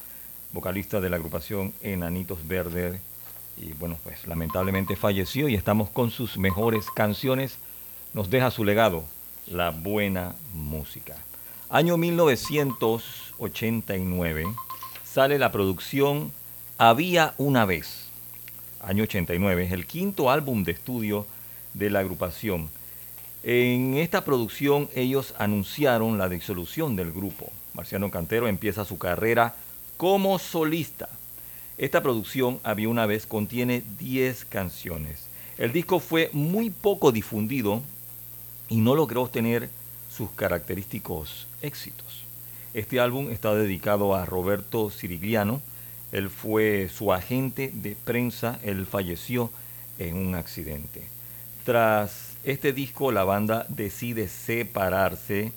vocalista 0.54 1.02
de 1.02 1.10
la 1.10 1.16
agrupación 1.16 1.74
Enanitos 1.82 2.48
Verdes. 2.48 3.02
Y 3.58 3.74
bueno, 3.74 3.98
pues 4.04 4.28
lamentablemente 4.28 4.96
falleció 4.96 5.50
y 5.50 5.56
estamos 5.56 5.90
con 5.90 6.12
sus 6.12 6.38
mejores 6.38 6.92
canciones. 6.92 7.58
Nos 8.14 8.30
deja 8.30 8.52
su 8.52 8.64
legado, 8.64 9.06
la 9.48 9.72
buena 9.72 10.36
música. 10.54 11.16
Año 11.68 11.98
1989 11.98 14.46
sale 15.04 15.40
la 15.40 15.52
producción 15.52 16.32
Había 16.78 17.34
una 17.40 17.66
vez 17.66 18.05
año 18.86 19.04
89, 19.04 19.66
es 19.66 19.72
el 19.72 19.86
quinto 19.86 20.30
álbum 20.30 20.64
de 20.64 20.72
estudio 20.72 21.26
de 21.74 21.90
la 21.90 22.00
agrupación. 22.00 22.70
En 23.44 23.96
esta 23.98 24.24
producción 24.24 24.90
ellos 24.96 25.34
anunciaron 25.38 26.18
la 26.18 26.30
disolución 26.30 26.96
del 26.96 27.12
grupo. 27.12 27.52
Marciano 27.74 28.10
Cantero 28.10 28.48
empieza 28.48 28.86
su 28.86 28.98
carrera 28.98 29.56
como 29.98 30.40
solista. 30.40 31.10
Esta 31.78 32.02
producción, 32.02 32.60
había 32.64 32.90
una 32.90 33.06
vez, 33.06 33.26
contiene 33.26 33.84
10 34.00 34.46
canciones. 34.46 35.28
El 35.58 35.74
disco 35.74 36.00
fue 36.00 36.30
muy 36.32 36.70
poco 36.70 37.12
difundido 37.12 37.82
y 38.70 38.78
no 38.78 38.96
logró 38.96 39.24
obtener 39.24 39.70
sus 40.10 40.32
característicos 40.32 41.48
éxitos. 41.62 42.24
Este 42.74 43.00
álbum 43.00 43.30
está 43.30 43.54
dedicado 43.56 44.16
a 44.16 44.26
Roberto 44.26 44.90
Cirigliano. 44.90 45.62
Él 46.16 46.30
fue 46.30 46.88
su 46.88 47.12
agente 47.12 47.72
de 47.74 47.98
prensa. 47.98 48.58
Él 48.64 48.86
falleció 48.86 49.52
en 50.00 50.16
un 50.16 50.36
accidente. 50.36 51.10
Tras 51.66 52.38
este 52.46 52.72
disco, 52.72 53.12
la 53.12 53.26
banda 53.26 53.66
decide 53.68 54.30
separarse 54.30 55.52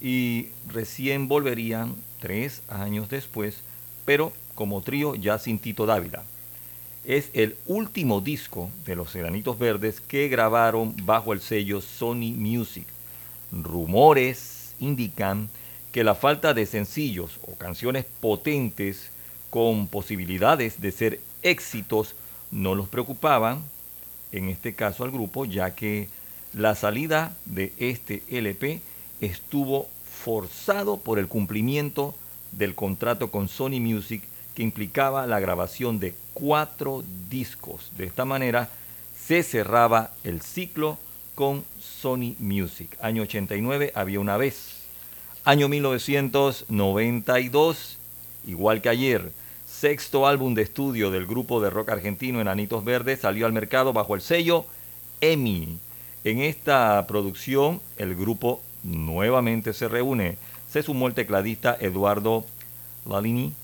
y 0.00 0.48
recién 0.66 1.28
volverían 1.28 1.94
tres 2.18 2.62
años 2.66 3.10
después, 3.10 3.60
pero 4.04 4.32
como 4.56 4.82
trío 4.82 5.14
ya 5.14 5.38
sin 5.38 5.60
Tito 5.60 5.86
Dávila. 5.86 6.24
Es 7.04 7.30
el 7.32 7.56
último 7.66 8.20
disco 8.20 8.70
de 8.84 8.96
los 8.96 9.12
Seranitos 9.12 9.56
Verdes 9.56 10.00
que 10.00 10.26
grabaron 10.26 10.96
bajo 11.04 11.32
el 11.32 11.40
sello 11.40 11.80
Sony 11.80 12.34
Music. 12.34 12.86
Rumores 13.52 14.74
indican 14.80 15.48
que 15.92 16.02
la 16.02 16.16
falta 16.16 16.54
de 16.54 16.66
sencillos 16.66 17.38
o 17.46 17.54
canciones 17.54 18.04
potentes 18.20 19.11
con 19.52 19.86
posibilidades 19.86 20.80
de 20.80 20.90
ser 20.92 21.20
éxitos 21.42 22.14
no 22.50 22.74
los 22.74 22.88
preocupaban, 22.88 23.62
en 24.32 24.48
este 24.48 24.72
caso 24.72 25.04
al 25.04 25.10
grupo, 25.10 25.44
ya 25.44 25.74
que 25.74 26.08
la 26.54 26.74
salida 26.74 27.36
de 27.44 27.74
este 27.76 28.22
LP 28.30 28.80
estuvo 29.20 29.88
forzado 30.10 30.96
por 30.96 31.18
el 31.18 31.28
cumplimiento 31.28 32.14
del 32.52 32.74
contrato 32.74 33.30
con 33.30 33.48
Sony 33.48 33.78
Music 33.78 34.22
que 34.54 34.62
implicaba 34.62 35.26
la 35.26 35.38
grabación 35.38 36.00
de 36.00 36.14
cuatro 36.32 37.04
discos. 37.28 37.92
De 37.98 38.06
esta 38.06 38.24
manera 38.24 38.70
se 39.26 39.42
cerraba 39.42 40.12
el 40.24 40.40
ciclo 40.40 40.96
con 41.34 41.62
Sony 41.78 42.36
Music. 42.38 42.96
Año 43.02 43.24
89 43.24 43.92
había 43.94 44.18
una 44.18 44.38
vez. 44.38 44.78
Año 45.44 45.68
1992, 45.68 47.98
igual 48.46 48.80
que 48.80 48.88
ayer, 48.88 49.41
sexto 49.82 50.28
álbum 50.28 50.54
de 50.54 50.62
estudio 50.62 51.10
del 51.10 51.26
grupo 51.26 51.60
de 51.60 51.68
rock 51.68 51.88
argentino 51.88 52.40
Enanitos 52.40 52.84
Verdes 52.84 53.18
salió 53.18 53.46
al 53.46 53.52
mercado 53.52 53.92
bajo 53.92 54.14
el 54.14 54.20
sello 54.20 54.64
EMI. 55.20 55.76
En 56.22 56.38
esta 56.38 57.04
producción 57.08 57.80
el 57.96 58.14
grupo 58.14 58.60
nuevamente 58.84 59.72
se 59.72 59.88
reúne. 59.88 60.38
Se 60.70 60.84
sumó 60.84 61.08
el 61.08 61.14
tecladista 61.14 61.76
Eduardo 61.80 62.44
Lalini, 63.04 63.54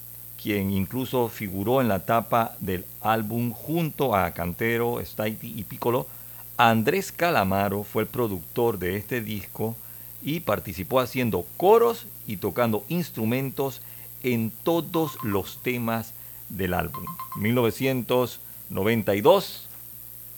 quien 0.42 0.72
incluso 0.72 1.28
figuró 1.28 1.81
en 1.81 1.87
la 1.87 2.04
tapa 2.04 2.57
del 2.59 2.85
álbum 3.00 3.52
junto 3.52 4.16
a 4.16 4.33
Cantero, 4.33 5.00
Staiti 5.00 5.54
y 5.57 5.62
Piccolo. 5.62 6.09
Andrés 6.57 7.12
Calamaro 7.12 7.85
fue 7.85 8.02
el 8.02 8.09
productor 8.09 8.81
de 8.81 8.96
este 8.96 9.20
disco 9.20 9.76
y 10.20 10.40
participó 10.40 10.98
haciendo 10.98 11.46
coros 11.57 12.09
y 12.26 12.38
tocando 12.38 12.85
instrumentos 12.88 13.83
en 14.22 14.52
todos 14.62 15.18
los 15.22 15.59
temas 15.62 16.14
del 16.48 16.72
álbum. 16.74 17.04
1992, 17.37 19.68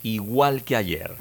igual 0.03 0.64
que 0.64 0.77
ayer. 0.77 1.16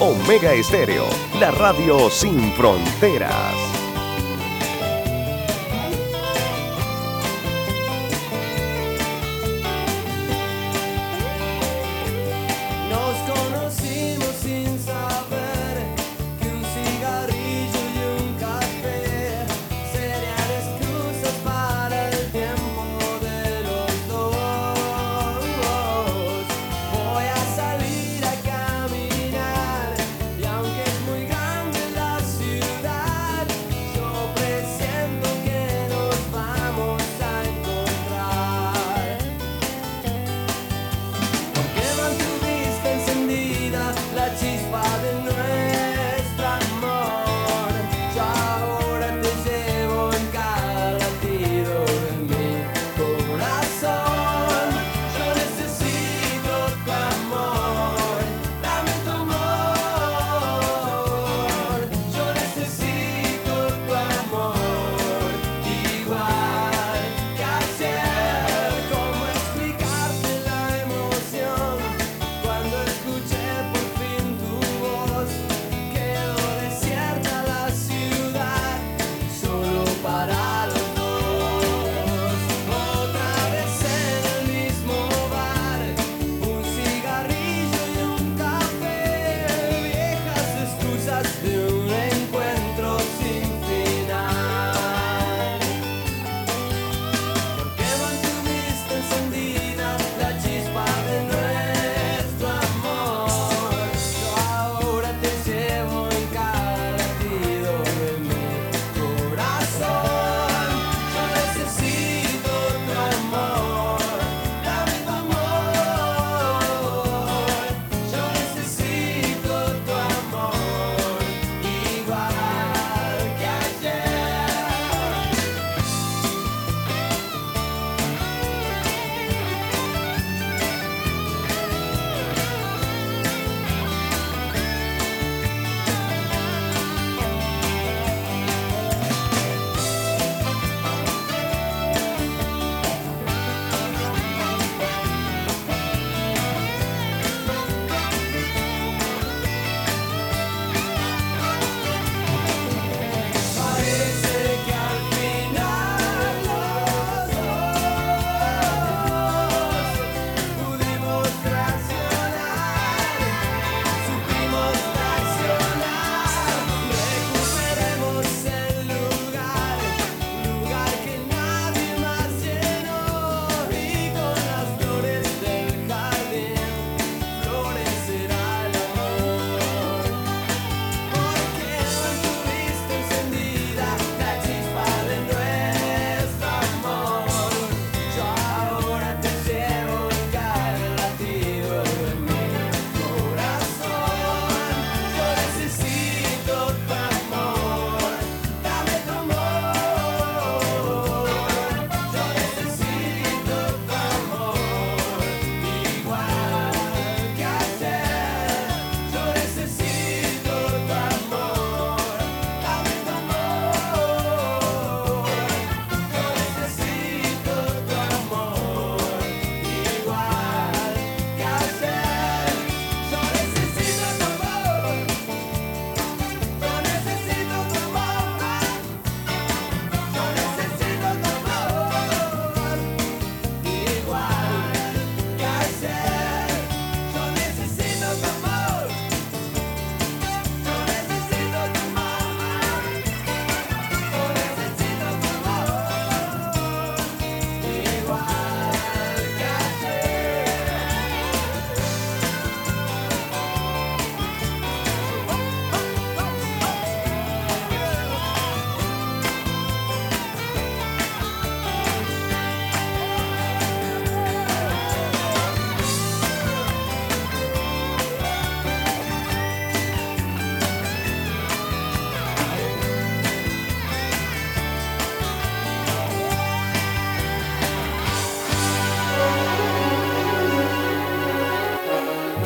Omega 0.00 0.52
Estéreo, 0.54 1.04
la 1.38 1.50
radio 1.50 2.08
sin 2.08 2.52
fronteras. 2.52 3.69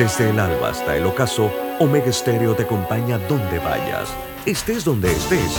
Desde 0.05 0.28
el 0.28 0.38
alba 0.38 0.68
hasta 0.68 0.98
el 0.98 1.07
ocaso, 1.07 1.50
Omega 1.80 2.12
Stereo 2.12 2.55
te 2.55 2.64
acompaña 2.64 3.16
donde 3.16 3.59
vayas, 3.59 4.14
estés 4.44 4.84
donde 4.84 5.11
estés. 5.11 5.59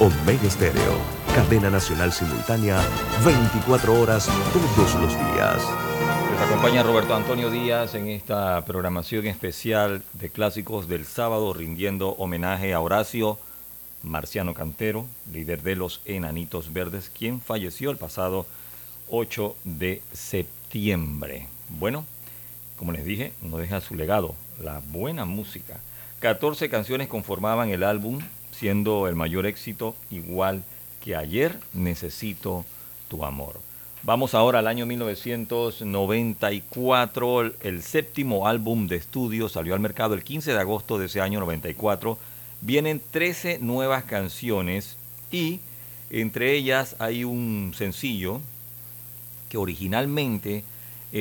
Omega 0.00 0.48
Stereo, 0.48 0.94
cadena 1.34 1.68
nacional 1.68 2.10
simultánea, 2.10 2.80
24 3.22 4.00
horas 4.00 4.30
todos 4.54 4.94
los 4.94 5.12
días. 5.12 5.62
Les 6.32 6.40
acompaña 6.40 6.84
Roberto 6.84 7.14
Antonio 7.14 7.50
Díaz 7.50 7.94
en 7.94 8.08
esta 8.08 8.64
programación 8.64 9.26
especial 9.26 10.02
de 10.14 10.30
clásicos 10.30 10.88
del 10.88 11.04
sábado, 11.04 11.52
rindiendo 11.52 12.12
homenaje 12.12 12.72
a 12.72 12.80
Horacio 12.80 13.38
Marciano 14.02 14.54
Cantero, 14.54 15.04
líder 15.30 15.60
de 15.60 15.76
los 15.76 16.00
Enanitos 16.06 16.72
Verdes, 16.72 17.10
quien 17.10 17.42
falleció 17.42 17.90
el 17.90 17.98
pasado 17.98 18.46
8 19.10 19.54
de 19.64 20.00
septiembre. 20.14 21.48
Bueno, 21.68 22.06
como 22.76 22.92
les 22.92 23.04
dije, 23.04 23.32
no 23.42 23.58
deja 23.58 23.80
su 23.80 23.94
legado, 23.94 24.34
la 24.62 24.80
buena 24.90 25.24
música. 25.24 25.78
14 26.20 26.68
canciones 26.68 27.08
conformaban 27.08 27.70
el 27.70 27.82
álbum, 27.82 28.20
siendo 28.52 29.08
el 29.08 29.14
mayor 29.14 29.46
éxito 29.46 29.94
igual 30.10 30.62
que 31.04 31.16
ayer 31.16 31.58
Necesito 31.72 32.64
tu 33.08 33.24
amor. 33.24 33.58
Vamos 34.02 34.34
ahora 34.34 34.58
al 34.60 34.66
año 34.66 34.86
1994, 34.86 37.52
el 37.62 37.82
séptimo 37.82 38.46
álbum 38.46 38.86
de 38.86 38.96
estudio 38.96 39.48
salió 39.48 39.74
al 39.74 39.80
mercado 39.80 40.14
el 40.14 40.22
15 40.22 40.52
de 40.52 40.60
agosto 40.60 40.98
de 40.98 41.06
ese 41.06 41.20
año 41.20 41.40
94. 41.40 42.16
Vienen 42.60 43.02
13 43.10 43.58
nuevas 43.58 44.04
canciones 44.04 44.96
y 45.32 45.60
entre 46.10 46.54
ellas 46.54 46.94
hay 46.98 47.24
un 47.24 47.72
sencillo 47.76 48.40
que 49.48 49.58
originalmente 49.58 50.62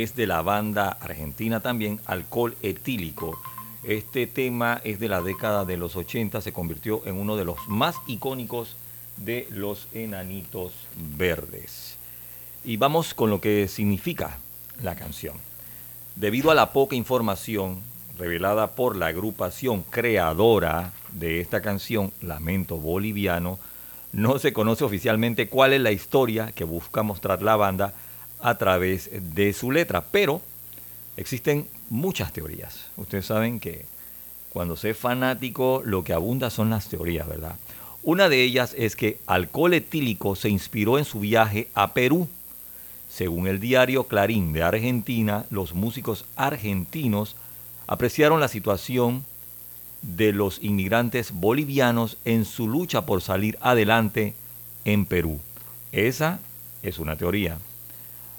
es 0.03 0.15
de 0.15 0.27
la 0.27 0.41
banda 0.41 0.97
argentina 0.99 1.61
también, 1.61 2.01
Alcohol 2.05 2.55
Etílico. 2.61 3.39
Este 3.83 4.27
tema 4.27 4.81
es 4.83 4.99
de 4.99 5.07
la 5.07 5.21
década 5.21 5.63
de 5.63 5.77
los 5.77 5.95
80, 5.95 6.41
se 6.41 6.51
convirtió 6.51 7.05
en 7.05 7.15
uno 7.15 7.37
de 7.37 7.45
los 7.45 7.57
más 7.67 7.95
icónicos 8.07 8.75
de 9.15 9.47
los 9.51 9.87
enanitos 9.93 10.73
verdes. 11.17 11.95
Y 12.65 12.77
vamos 12.77 13.13
con 13.13 13.29
lo 13.29 13.39
que 13.39 13.67
significa 13.69 14.37
la 14.83 14.95
canción. 14.95 15.37
Debido 16.15 16.51
a 16.51 16.55
la 16.55 16.73
poca 16.73 16.95
información 16.95 17.79
revelada 18.17 18.71
por 18.71 18.95
la 18.97 19.07
agrupación 19.07 19.83
creadora 19.83 20.91
de 21.13 21.39
esta 21.39 21.61
canción, 21.61 22.11
Lamento 22.21 22.77
Boliviano, 22.77 23.59
no 24.11 24.39
se 24.39 24.51
conoce 24.51 24.83
oficialmente 24.83 25.47
cuál 25.47 25.73
es 25.73 25.81
la 25.81 25.91
historia 25.91 26.51
que 26.53 26.63
busca 26.63 27.03
mostrar 27.03 27.41
la 27.41 27.55
banda 27.55 27.93
a 28.45 28.59
través 28.59 29.09
de 29.33 29.53
su 29.53 29.71
letra, 29.71 30.05
pero 30.11 30.39
existen 31.17 31.67
muchas 31.89 32.31
teorías. 32.31 32.85
Ustedes 32.95 33.25
saben 33.25 33.59
que 33.59 33.85
cuando 34.53 34.75
se 34.75 34.91
es 34.91 34.97
fanático 34.97 35.81
lo 35.83 36.03
que 36.03 36.13
abunda 36.13 36.51
son 36.51 36.69
las 36.69 36.87
teorías, 36.87 37.27
¿verdad? 37.27 37.55
Una 38.03 38.29
de 38.29 38.43
ellas 38.43 38.75
es 38.77 38.95
que 38.95 39.17
Alcohol 39.25 39.73
Etílico 39.73 40.35
se 40.35 40.49
inspiró 40.49 40.99
en 40.99 41.05
su 41.05 41.21
viaje 41.21 41.69
a 41.73 41.95
Perú. 41.95 42.27
Según 43.09 43.47
el 43.47 43.59
diario 43.59 44.03
Clarín 44.03 44.53
de 44.53 44.61
Argentina, 44.61 45.45
los 45.49 45.73
músicos 45.73 46.23
argentinos 46.35 47.35
apreciaron 47.87 48.39
la 48.39 48.47
situación 48.47 49.25
de 50.03 50.33
los 50.33 50.59
inmigrantes 50.61 51.31
bolivianos 51.31 52.19
en 52.25 52.45
su 52.45 52.67
lucha 52.67 53.07
por 53.07 53.23
salir 53.23 53.57
adelante 53.59 54.35
en 54.85 55.07
Perú. 55.07 55.39
Esa 55.91 56.39
es 56.83 56.99
una 56.99 57.15
teoría. 57.15 57.57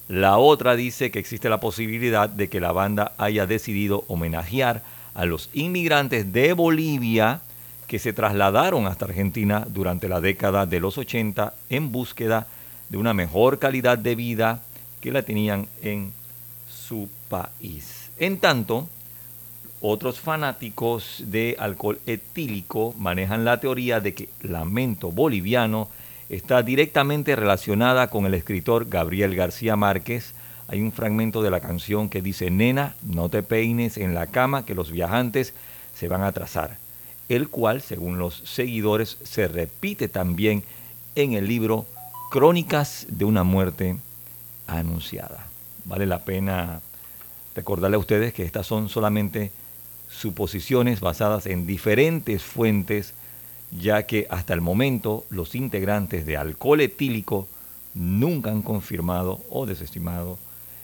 La 0.07 0.37
otra 0.37 0.75
dice 0.75 1.11
que 1.11 1.19
existe 1.19 1.49
la 1.49 1.59
posibilidad 1.59 2.29
de 2.29 2.49
que 2.49 2.61
la 2.61 2.71
banda 2.71 3.13
haya 3.17 3.45
decidido 3.45 4.05
homenajear 4.07 4.81
a 5.13 5.25
los 5.25 5.49
inmigrantes 5.53 6.31
de 6.31 6.53
Bolivia 6.53 7.41
que 7.87 7.99
se 7.99 8.13
trasladaron 8.13 8.87
hasta 8.87 9.05
Argentina 9.05 9.65
durante 9.67 10.07
la 10.07 10.21
década 10.21 10.65
de 10.65 10.79
los 10.79 10.97
80 10.97 11.53
en 11.69 11.91
búsqueda 11.91 12.47
de 12.89 12.97
una 12.97 13.13
mejor 13.13 13.59
calidad 13.59 13.97
de 13.97 14.15
vida 14.15 14.63
que 15.01 15.11
la 15.11 15.23
tenían 15.23 15.67
en 15.81 16.13
su 16.69 17.09
país. 17.27 18.09
En 18.17 18.37
tanto, 18.37 18.87
otros 19.81 20.19
fanáticos 20.19 21.23
de 21.25 21.55
alcohol 21.59 21.99
etílico 22.05 22.93
manejan 22.97 23.45
la 23.45 23.59
teoría 23.59 23.99
de 23.99 24.13
que 24.13 24.29
Lamento 24.41 25.11
Boliviano 25.11 25.89
está 26.29 26.61
directamente 26.61 27.35
relacionada 27.35 28.09
con 28.09 28.25
el 28.25 28.33
escritor 28.33 28.87
Gabriel 28.89 29.35
García 29.35 29.75
Márquez. 29.75 30.33
Hay 30.67 30.81
un 30.81 30.91
fragmento 30.91 31.41
de 31.41 31.51
la 31.51 31.61
canción 31.61 32.09
que 32.09 32.21
dice, 32.21 32.51
nena, 32.51 32.95
no 33.01 33.29
te 33.29 33.43
peines 33.43 33.97
en 33.97 34.13
la 34.13 34.27
cama 34.27 34.65
que 34.65 34.75
los 34.75 34.91
viajantes 34.91 35.53
se 35.93 36.07
van 36.07 36.21
a 36.21 36.27
atrasar, 36.27 36.77
el 37.29 37.47
cual, 37.47 37.81
según 37.81 38.17
los 38.17 38.35
seguidores, 38.45 39.17
se 39.23 39.47
repite 39.47 40.09
también 40.09 40.63
en 41.15 41.33
el 41.33 41.47
libro 41.47 41.85
Crónicas 42.29 43.07
de 43.09 43.25
una 43.25 43.43
muerte 43.43 43.95
anunciada. 44.67 45.47
Vale 45.85 46.05
la 46.05 46.19
pena 46.19 46.81
recordarle 47.55 47.95
a 47.95 47.99
ustedes 47.99 48.33
que 48.33 48.43
estas 48.43 48.67
son 48.67 48.89
solamente 48.89 49.51
suposiciones 50.09 50.99
basadas 50.99 51.45
en 51.45 51.65
diferentes 51.65 52.43
fuentes 52.43 53.13
ya 53.71 54.03
que 54.03 54.27
hasta 54.29 54.53
el 54.53 54.61
momento 54.61 55.25
los 55.29 55.55
integrantes 55.55 56.25
de 56.25 56.37
alcohol 56.37 56.81
etílico 56.81 57.47
nunca 57.93 58.51
han 58.51 58.61
confirmado 58.61 59.41
o 59.49 59.65
desestimado 59.65 60.37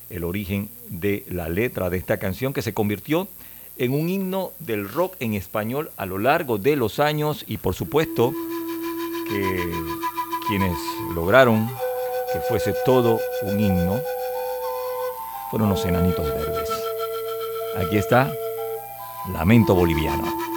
el 0.09 0.23
origen 0.23 0.69
de 0.89 1.25
la 1.29 1.49
letra 1.49 1.89
de 1.89 1.97
esta 1.97 2.17
canción 2.17 2.53
que 2.53 2.61
se 2.61 2.73
convirtió 2.73 3.27
en 3.77 3.93
un 3.93 4.09
himno 4.09 4.51
del 4.59 4.87
rock 4.87 5.15
en 5.19 5.33
español 5.33 5.91
a 5.97 6.05
lo 6.05 6.19
largo 6.19 6.57
de 6.57 6.75
los 6.75 6.99
años 6.99 7.43
y 7.47 7.57
por 7.57 7.73
supuesto 7.73 8.33
que 9.27 9.71
quienes 10.47 10.77
lograron 11.15 11.69
que 12.31 12.39
fuese 12.41 12.73
todo 12.85 13.19
un 13.43 13.59
himno 13.59 13.99
fueron 15.49 15.69
los 15.69 15.85
enanitos 15.85 16.25
verdes. 16.25 16.69
Aquí 17.77 17.97
está 17.97 18.31
Lamento 19.31 19.73
Boliviano. 19.75 20.52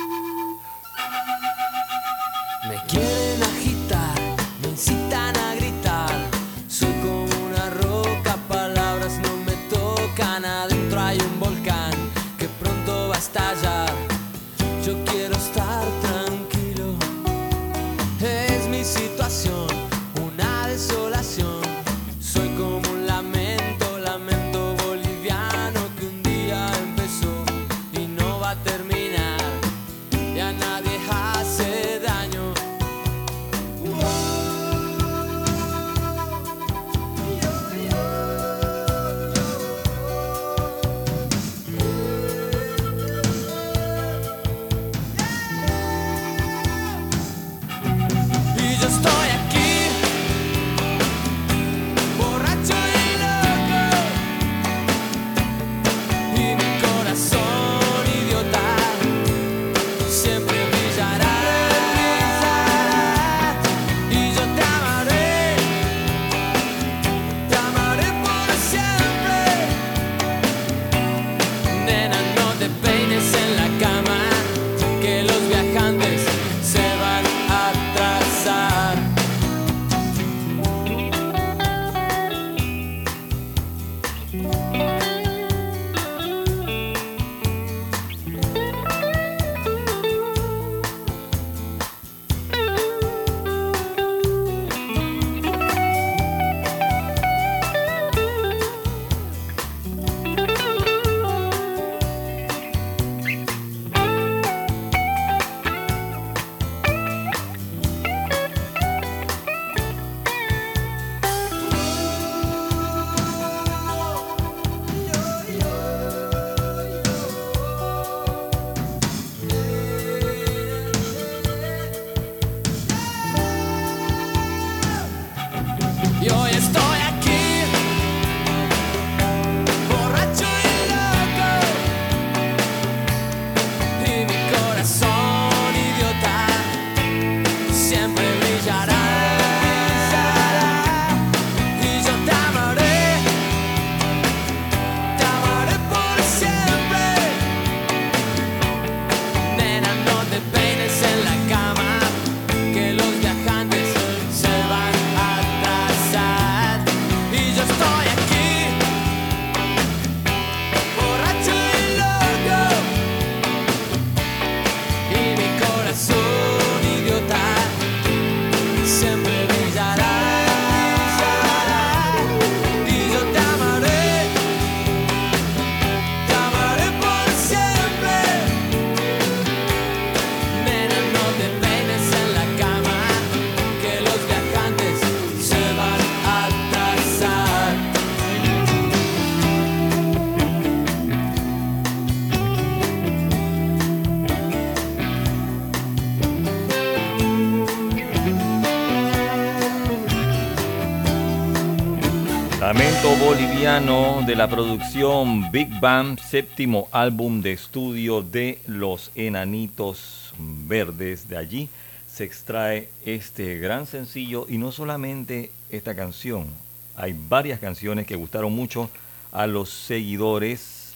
Lamento 202.77 203.17
boliviano 203.17 204.21
de 204.27 204.37
la 204.37 204.51
producción 204.51 205.51
Big 205.51 205.81
Bang, 205.81 206.21
séptimo 206.21 206.89
álbum 206.93 207.41
de 207.41 207.53
estudio 207.53 208.21
de 208.21 208.59
Los 208.67 209.13
Enanitos 209.15 210.35
Verdes. 210.39 211.27
De 211.27 211.39
allí 211.39 211.71
se 212.07 212.25
extrae 212.25 212.91
este 213.07 213.57
gran 213.57 213.87
sencillo 213.87 214.45
y 214.47 214.59
no 214.59 214.73
solamente 214.73 215.51
esta 215.71 215.97
canción, 215.97 216.49
hay 216.97 217.17
varias 217.19 217.61
canciones 217.61 218.07
que 218.07 218.15
gustaron 218.15 218.55
mucho 218.55 218.91
a 219.33 219.47
los 219.47 219.71
seguidores. 219.71 220.93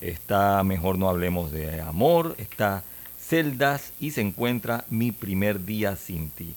Está 0.00 0.62
Mejor 0.62 0.98
no 0.98 1.08
hablemos 1.08 1.50
de 1.50 1.80
amor, 1.80 2.36
está 2.38 2.84
Celdas 3.18 3.92
y 3.98 4.12
se 4.12 4.20
encuentra 4.20 4.84
Mi 4.88 5.10
primer 5.10 5.64
día 5.64 5.96
sin 5.96 6.30
ti. 6.30 6.54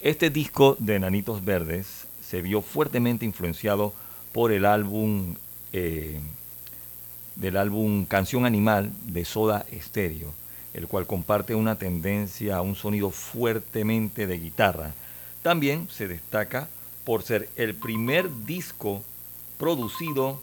Este 0.00 0.30
disco 0.30 0.78
de 0.78 0.94
Enanitos 0.94 1.44
Verdes 1.44 2.06
se 2.22 2.40
vio 2.40 2.62
fuertemente 2.62 3.26
influenciado 3.26 3.92
por 4.34 4.50
el 4.50 4.64
álbum 4.64 5.36
eh, 5.72 6.18
del 7.36 7.56
álbum 7.56 8.04
Canción 8.04 8.44
Animal 8.44 8.90
de 9.04 9.24
Soda 9.24 9.64
Stereo, 9.72 10.34
el 10.74 10.88
cual 10.88 11.06
comparte 11.06 11.54
una 11.54 11.76
tendencia 11.76 12.56
a 12.56 12.60
un 12.60 12.74
sonido 12.74 13.12
fuertemente 13.12 14.26
de 14.26 14.38
guitarra. 14.38 14.92
También 15.42 15.88
se 15.88 16.08
destaca 16.08 16.68
por 17.04 17.22
ser 17.22 17.48
el 17.54 17.76
primer 17.76 18.28
disco 18.44 19.04
producido 19.56 20.42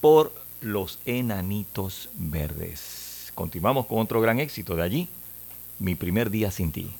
por 0.00 0.32
los 0.60 1.00
Enanitos 1.04 2.08
Verdes. 2.14 3.32
Continuamos 3.34 3.86
con 3.86 3.98
otro 3.98 4.20
gran 4.20 4.38
éxito 4.38 4.76
de 4.76 4.82
allí, 4.84 5.08
Mi 5.80 5.96
primer 5.96 6.30
día 6.30 6.52
sin 6.52 6.70
ti. 6.70 6.90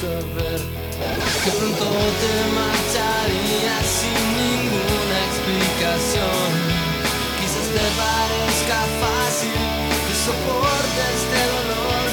Saber. 0.00 0.60
Que 1.44 1.50
pronto 1.58 1.86
te 2.22 2.34
marcharías 2.60 3.86
sin 4.00 4.20
ninguna 4.40 5.16
explicación. 5.28 6.48
Quizás 7.38 7.68
te 7.76 7.86
parezca 8.00 8.78
fácil 9.04 9.60
que 10.06 10.14
soportes 10.26 11.16
este 11.20 11.40
dolor. 11.54 12.04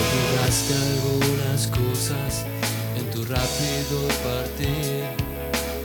Olvidaste 0.00 0.72
algunas 0.92 1.60
cosas 1.80 2.30
en 2.98 3.04
tu 3.10 3.24
rápido 3.24 3.96
partir 4.26 5.04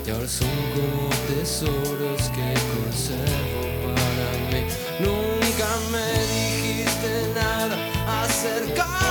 y 0.05 0.09
ahora 0.11 0.27
son 0.27 0.55
como 0.75 1.09
tesoros 1.27 2.21
que 2.35 2.49
conservo 2.73 3.63
para 3.85 4.27
mí. 4.49 4.61
Nunca 4.99 5.69
me 5.91 6.07
dijiste 6.33 7.11
nada 7.35 7.82
acercar. 8.43 9.02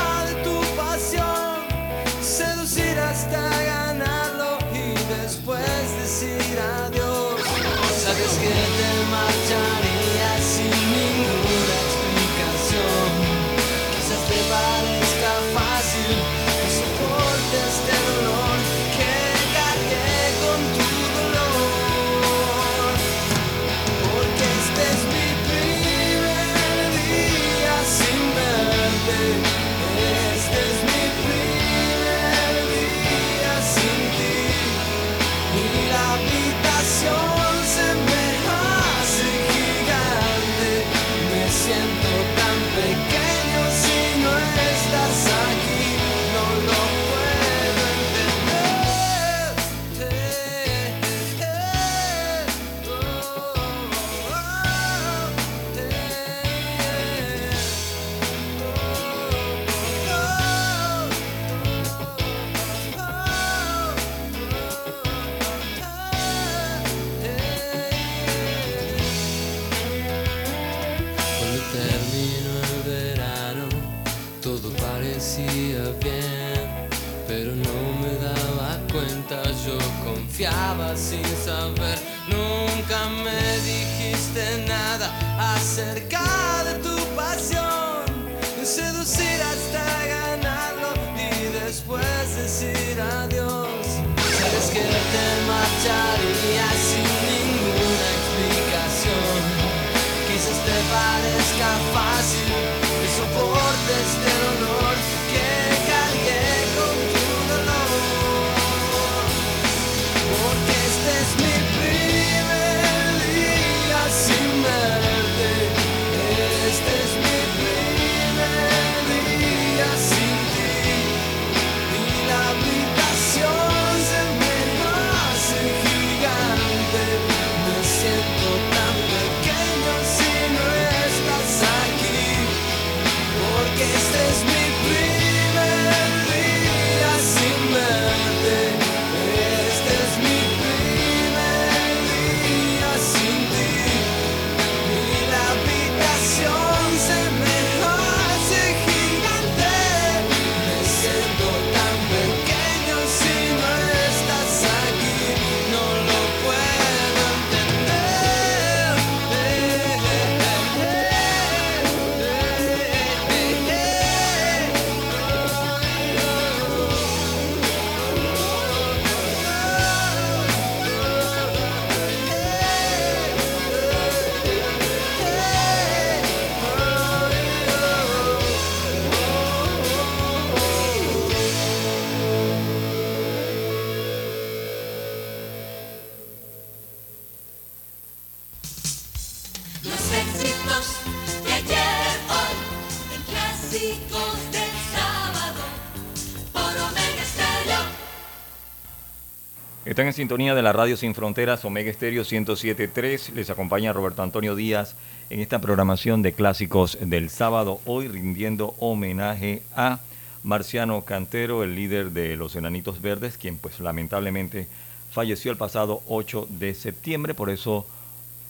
En 200.03 200.13
sintonía 200.13 200.57
de 200.57 200.63
la 200.63 200.73
Radio 200.73 200.97
Sin 200.97 201.15
Fronteras, 201.15 201.65
Omega 201.65 201.89
Estéreo 201.89 202.25
107.3. 202.25 203.35
Les 203.35 203.51
acompaña 203.51 203.93
Roberto 203.93 204.25
Antonio 204.25 204.57
Díaz 204.57 204.97
en 205.31 205.39
esta 205.39 205.61
programación 205.61 206.23
de 206.23 206.33
clásicos 206.33 206.99
del 207.01 207.31
sábado, 207.31 207.81
hoy 207.87 208.09
rindiendo 208.09 208.75
homenaje 208.81 209.63
a 209.77 210.01
Marciano 210.43 211.03
Cantero, 211.03 211.63
el 211.63 211.77
líder 211.77 212.11
de 212.11 212.35
los 212.35 212.57
Enanitos 212.57 213.01
Verdes, 213.01 213.39
quien 213.39 213.59
pues 213.59 213.79
lamentablemente 213.79 214.67
falleció 215.13 215.53
el 215.53 215.57
pasado 215.57 216.03
8 216.09 216.49
de 216.51 216.75
septiembre, 216.75 217.33
por 217.33 217.49
eso 217.49 217.87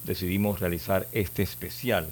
decidimos 0.05 0.59
realizar 0.59 1.07
este 1.13 1.43
especial 1.43 2.09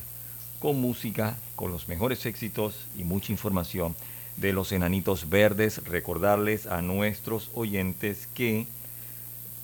con 0.59 0.79
música, 0.83 1.39
con 1.57 1.73
los 1.73 1.89
mejores 1.89 2.27
éxitos 2.27 2.75
y 2.95 3.05
mucha 3.05 3.33
información 3.33 3.97
de 4.37 4.53
los 4.53 4.71
Enanitos 4.71 5.31
Verdes. 5.31 5.83
Recordarles 5.87 6.67
a 6.67 6.83
nuestros 6.83 7.51
oyentes 7.55 8.29
que 8.35 8.67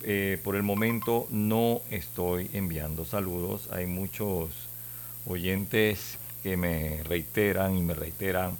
eh, 0.03 0.39
por 0.43 0.55
el 0.55 0.63
momento 0.63 1.27
no 1.31 1.81
estoy 1.89 2.49
enviando 2.53 3.05
saludos. 3.05 3.69
Hay 3.71 3.85
muchos 3.85 4.49
oyentes 5.25 6.17
que 6.43 6.57
me 6.57 7.03
reiteran 7.03 7.75
y 7.75 7.81
me 7.81 7.93
reiteran 7.93 8.57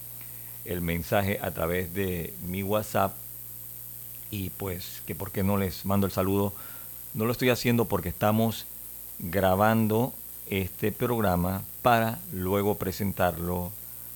el 0.66 0.82
mensaje 0.82 1.40
a 1.42 1.52
través 1.52 1.94
de 1.94 2.34
mi 2.48 2.64
WhatsApp 2.64 3.16
y 4.32 4.50
pues 4.52 5.02
que 5.06 5.16
por 5.16 5.32
qué 5.32 5.44
no 5.44 5.58
les 5.58 5.86
mando 5.86 6.06
el 6.08 6.12
saludo. 6.12 6.54
No 7.14 7.26
lo 7.26 7.32
estoy 7.32 7.50
haciendo 7.50 7.86
porque 7.86 8.10
estamos 8.10 8.66
grabando 9.20 10.14
este 10.50 10.92
programa 10.92 11.64
para 11.82 12.20
luego 12.34 12.76
presentarlo 12.76 13.72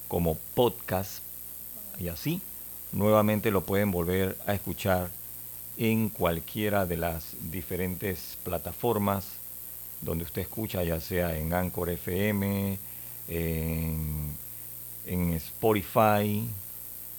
como 0.07 0.35
podcast 0.55 1.23
y 1.99 2.09
así 2.09 2.41
nuevamente 2.91 3.51
lo 3.51 3.61
pueden 3.61 3.91
volver 3.91 4.37
a 4.45 4.53
escuchar 4.53 5.09
en 5.81 6.09
cualquiera 6.09 6.85
de 6.85 6.95
las 6.95 7.33
diferentes 7.51 8.37
plataformas 8.43 9.25
donde 9.99 10.25
usted 10.25 10.43
escucha, 10.43 10.83
ya 10.83 11.01
sea 11.01 11.35
en 11.35 11.55
Anchor 11.55 11.89
FM, 11.89 12.77
en, 13.27 14.37
en 15.07 15.33
Spotify, 15.33 16.47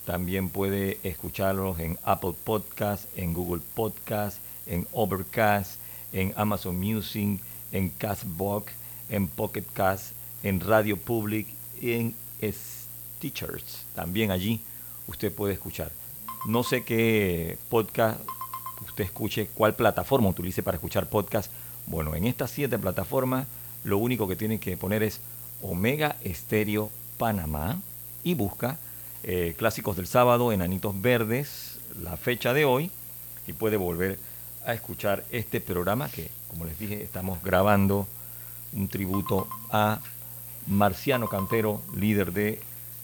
también 0.06 0.48
puede 0.48 1.00
escucharlos 1.02 1.80
en 1.80 1.98
Apple 2.04 2.34
Podcast, 2.44 3.06
en 3.16 3.32
Google 3.32 3.62
Podcast, 3.74 4.38
en 4.68 4.86
Overcast, 4.92 5.80
en 6.12 6.32
Amazon 6.36 6.78
Music, 6.78 7.40
en 7.72 7.88
Castbox, 7.88 8.72
en 9.10 9.26
Pocket 9.26 9.64
Cast, 9.72 10.12
en 10.44 10.60
Radio 10.60 10.96
Public, 10.96 11.48
en 11.80 12.14
Stitchers. 12.40 13.86
También 13.96 14.30
allí 14.30 14.60
usted 15.08 15.32
puede 15.34 15.54
escuchar. 15.54 15.90
No 16.46 16.62
sé 16.62 16.84
qué 16.84 17.58
podcast 17.68 18.20
usted 18.86 19.04
escuche, 19.04 19.48
cuál 19.54 19.74
plataforma 19.74 20.28
utilice 20.28 20.62
para 20.62 20.76
escuchar 20.76 21.06
podcast. 21.06 21.50
Bueno, 21.86 22.14
en 22.14 22.26
estas 22.26 22.50
siete 22.50 22.78
plataformas, 22.78 23.46
lo 23.84 23.98
único 23.98 24.28
que 24.28 24.36
tiene 24.36 24.58
que 24.58 24.76
poner 24.76 25.02
es 25.02 25.20
Omega 25.62 26.16
Estéreo 26.22 26.90
Panamá 27.18 27.80
y 28.24 28.34
busca 28.34 28.78
eh, 29.22 29.54
Clásicos 29.56 29.96
del 29.96 30.06
Sábado, 30.06 30.52
Enanitos 30.52 31.00
Verdes, 31.00 31.78
la 32.02 32.16
fecha 32.16 32.52
de 32.52 32.64
hoy, 32.64 32.90
y 33.46 33.52
puede 33.52 33.76
volver 33.76 34.18
a 34.66 34.74
escuchar 34.74 35.24
este 35.30 35.60
programa 35.60 36.08
que, 36.08 36.30
como 36.48 36.64
les 36.64 36.78
dije, 36.78 37.02
estamos 37.02 37.42
grabando 37.42 38.06
un 38.72 38.88
tributo 38.88 39.48
a 39.70 40.00
Marciano 40.66 41.28
Cantero, 41.28 41.82
líder 41.94 42.32
de 42.32 42.60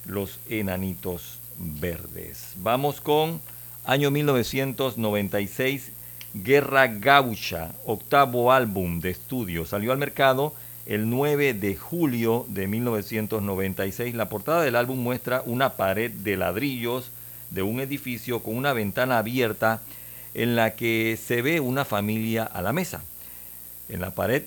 los 0.07 0.39
Enanitos 0.49 1.39
Verdes. 1.59 2.55
Vamos 2.57 3.01
con 3.01 3.41
año 3.89 4.11
1996, 4.11 5.93
Guerra 6.35 6.89
Gaucha, 6.89 7.73
octavo 7.87 8.53
álbum 8.53 9.01
de 9.01 9.09
estudio. 9.09 9.65
Salió 9.65 9.93
al 9.93 9.99
mercado 9.99 10.53
el 10.85 11.09
9 11.09 11.55
de 11.55 11.75
julio 11.75 12.45
de 12.49 12.67
1996. 12.67 14.15
La 14.15 14.29
portada 14.29 14.61
del 14.61 14.77
álbum 14.77 14.99
muestra 14.99 15.43
una 15.47 15.71
pared 15.71 16.11
de 16.11 16.37
ladrillos 16.37 17.11
de 17.49 17.63
un 17.63 17.81
edificio 17.81 18.41
con 18.41 18.59
una 18.59 18.75
ventana 18.75 19.17
abierta 19.17 19.81
en 20.35 20.55
la 20.55 20.75
que 20.75 21.19
se 21.21 21.41
ve 21.41 21.59
una 21.59 21.87
familia 21.87 22.45
a 22.45 22.61
la 22.61 22.75
mesa. 22.75 23.01
En 23.89 24.03
la 24.03 24.11
pared 24.11 24.43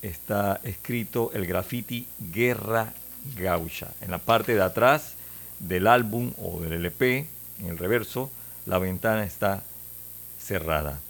está 0.00 0.60
escrito 0.64 1.30
el 1.34 1.44
graffiti 1.46 2.06
Guerra 2.32 2.94
Gaucha. 3.36 3.88
En 4.00 4.10
la 4.10 4.18
parte 4.18 4.54
de 4.54 4.62
atrás 4.62 5.12
del 5.58 5.88
álbum 5.88 6.32
o 6.42 6.58
del 6.60 6.72
LP, 6.72 7.26
en 7.60 7.66
el 7.66 7.76
reverso, 7.76 8.30
la 8.68 8.78
ventana 8.78 9.24
está 9.24 9.62
cerrada. 10.38 11.00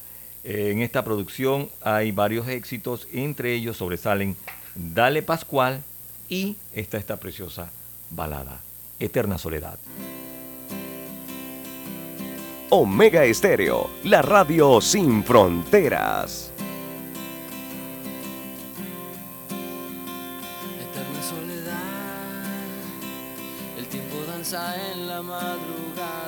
En 0.44 0.80
esta 0.80 1.04
producción 1.04 1.68
hay 1.82 2.12
varios 2.12 2.46
éxitos, 2.48 3.06
entre 3.12 3.52
ellos 3.52 3.76
sobresalen 3.76 4.36
Dale 4.74 5.22
Pascual 5.22 5.82
y 6.28 6.56
esta, 6.72 6.98
esta 6.98 7.16
preciosa 7.16 7.70
balada, 8.10 8.60
Eterna 9.00 9.38
Soledad. 9.38 9.78
Omega 12.70 13.24
Estéreo, 13.24 13.90
la 14.04 14.22
radio 14.22 14.80
sin 14.80 15.24
fronteras. 15.24 16.52
Eterna 20.78 21.22
soledad, 21.22 21.74
el 23.78 23.86
tiempo 23.86 24.16
danza 24.28 24.92
en 24.92 25.08
la 25.08 25.22
madrugada 25.22 26.27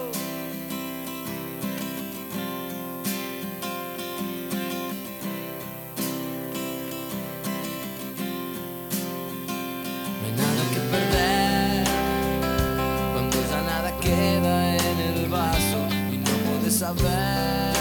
Saber 16.81 17.73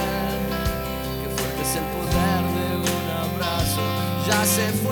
qué 1.22 1.28
fuerte 1.34 1.62
es 1.62 1.74
el 1.80 1.86
poder 1.96 2.42
de 2.57 2.66
un 2.76 3.07
abrazo. 3.32 3.80
Ya 4.28 4.44
se 4.44 4.66
fue 4.82 4.89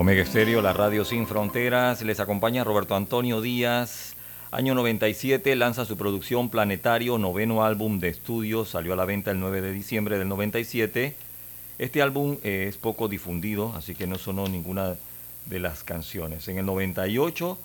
Omega 0.00 0.22
Estéreo, 0.22 0.62
la 0.62 0.72
radio 0.72 1.04
sin 1.04 1.26
fronteras, 1.26 2.02
les 2.02 2.20
acompaña 2.20 2.62
Roberto 2.62 2.94
Antonio 2.94 3.40
Díaz. 3.40 4.14
Año 4.52 4.76
97 4.76 5.56
lanza 5.56 5.84
su 5.86 5.96
producción 5.96 6.50
Planetario, 6.50 7.18
noveno 7.18 7.64
álbum 7.64 7.98
de 7.98 8.06
estudio, 8.06 8.64
salió 8.64 8.92
a 8.92 8.96
la 8.96 9.04
venta 9.06 9.32
el 9.32 9.40
9 9.40 9.60
de 9.60 9.72
diciembre 9.72 10.16
del 10.16 10.28
97. 10.28 11.16
Este 11.80 12.00
álbum 12.00 12.36
eh, 12.44 12.66
es 12.68 12.76
poco 12.76 13.08
difundido, 13.08 13.74
así 13.74 13.96
que 13.96 14.06
no 14.06 14.18
sonó 14.18 14.46
ninguna 14.46 14.94
de 15.46 15.58
las 15.58 15.82
canciones. 15.82 16.46
En 16.46 16.58
el 16.58 16.66
98, 16.66 17.58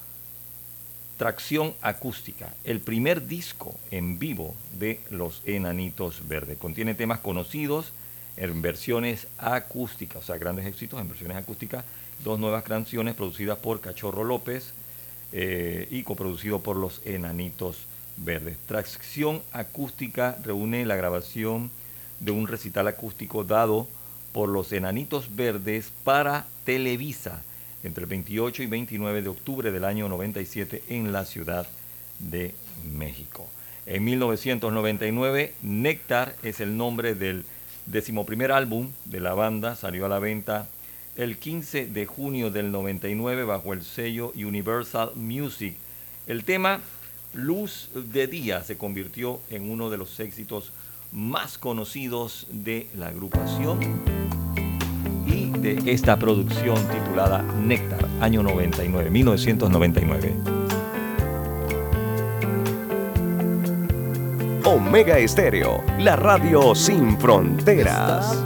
Tracción 1.17 1.75
Acústica, 1.83 2.51
el 2.63 2.79
primer 2.79 3.27
disco 3.27 3.75
en 3.91 4.17
vivo 4.17 4.55
de 4.79 4.99
Los 5.11 5.43
Enanitos 5.45 6.27
Verdes. 6.27 6.57
Contiene 6.57 6.95
temas 6.95 7.19
conocidos 7.19 7.93
en 8.37 8.63
versiones 8.63 9.27
acústicas, 9.37 10.23
o 10.23 10.25
sea, 10.25 10.39
grandes 10.39 10.65
éxitos 10.65 10.99
en 10.99 11.07
versiones 11.07 11.37
acústicas, 11.37 11.85
dos 12.23 12.39
nuevas 12.39 12.63
canciones 12.63 13.15
producidas 13.15 13.57
por 13.57 13.81
Cachorro 13.81 14.23
López 14.23 14.73
eh, 15.31 15.87
y 15.91 16.03
coproducido 16.03 16.59
por 16.59 16.77
Los 16.77 17.01
Enanitos 17.05 17.77
Verdes. 18.17 18.57
Tracción 18.67 19.41
Acústica 19.51 20.37
reúne 20.43 20.85
la 20.85 20.95
grabación 20.95 21.71
de 22.19 22.31
un 22.31 22.47
recital 22.47 22.87
acústico 22.87 23.43
dado 23.43 23.87
por 24.31 24.49
Los 24.49 24.71
Enanitos 24.71 25.35
Verdes 25.35 25.91
para 26.03 26.45
Televisa 26.65 27.43
entre 27.83 28.03
el 28.03 28.09
28 28.09 28.63
y 28.63 28.67
29 28.67 29.21
de 29.21 29.29
octubre 29.29 29.71
del 29.71 29.83
año 29.83 30.07
97 30.07 30.83
en 30.89 31.11
la 31.11 31.25
Ciudad 31.25 31.67
de 32.19 32.55
México. 32.95 33.47
En 33.85 34.05
1999, 34.05 35.53
Néctar 35.61 36.35
es 36.43 36.61
el 36.61 36.77
nombre 36.77 37.15
del 37.15 37.43
decimoprimer 37.85 38.53
álbum 38.53 38.91
de 39.05 39.19
la 39.19 39.33
banda, 39.33 39.75
salió 39.75 40.05
a 40.05 40.09
la 40.09 40.19
venta 40.19 40.67
el 41.15 41.37
15 41.37 41.87
de 41.87 42.05
junio 42.05 42.49
del 42.49 42.71
99 42.71 43.43
bajo 43.43 43.73
el 43.73 43.83
sello 43.83 44.31
Universal 44.35 45.11
Music. 45.15 45.75
El 46.27 46.43
tema 46.43 46.79
Luz 47.33 47.89
de 47.93 48.27
Día 48.27 48.63
se 48.63 48.77
convirtió 48.77 49.39
en 49.49 49.69
uno 49.69 49.89
de 49.89 49.97
los 49.97 50.19
éxitos 50.19 50.71
más 51.11 51.57
conocidos 51.57 52.47
de 52.49 52.87
la 52.95 53.07
agrupación 53.07 53.79
y 55.27 55.49
de 55.59 55.91
esta 55.91 56.17
producción 56.17 56.77
titulada 56.87 57.41
Néctar, 57.41 58.07
año 58.19 58.41
99, 58.41 59.09
1999. 59.09 60.33
Omega 64.65 65.19
Estéreo, 65.19 65.83
la 65.99 66.15
radio 66.15 66.73
sin 66.73 67.19
fronteras. 67.19 68.43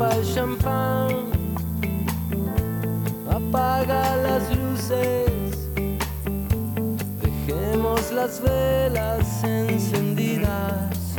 Apaga 3.49 4.17
las 4.17 4.53
luces, 4.57 5.69
dejemos 7.21 8.11
las 8.11 8.41
velas 8.41 9.41
encendidas 9.45 11.15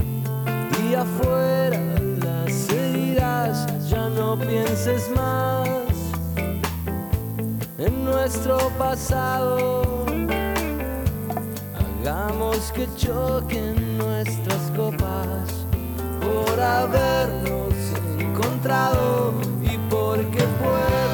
y 0.85 0.95
afuera 0.95 1.81
las 2.23 2.69
heridas, 2.69 3.67
ya 3.89 4.11
no 4.11 4.39
pienses 4.39 5.09
más 5.17 5.71
en 7.79 8.05
nuestro 8.05 8.59
pasado. 8.79 10.05
Hagamos 12.03 12.71
que 12.73 12.87
choquen 12.99 13.97
nuestras 13.97 14.71
copas 14.77 15.65
por 16.21 16.61
habernos 16.61 17.73
encontrado 18.19 19.33
y 19.63 19.79
porque 19.89 20.45
puedo 20.61 21.08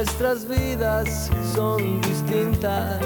nuestras 0.00 0.48
vidas 0.48 1.30
son 1.54 2.00
distintas, 2.00 3.04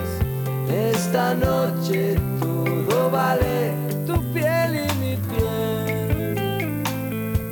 esta 0.70 1.34
noche 1.34 2.14
todo 2.38 3.10
vale 3.10 3.72
tu 4.06 4.22
piel 4.32 4.76
y 4.76 4.86
mi 5.00 5.16
piel. 5.16 6.84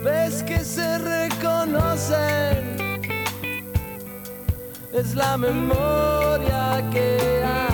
Ves 0.04 0.44
que 0.44 0.60
se 0.60 0.96
reconocen. 0.98 3.00
Es 4.92 5.16
la 5.16 5.36
memoria 5.36 6.88
que 6.92 7.42
hay 7.44 7.71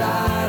esto 0.00 0.39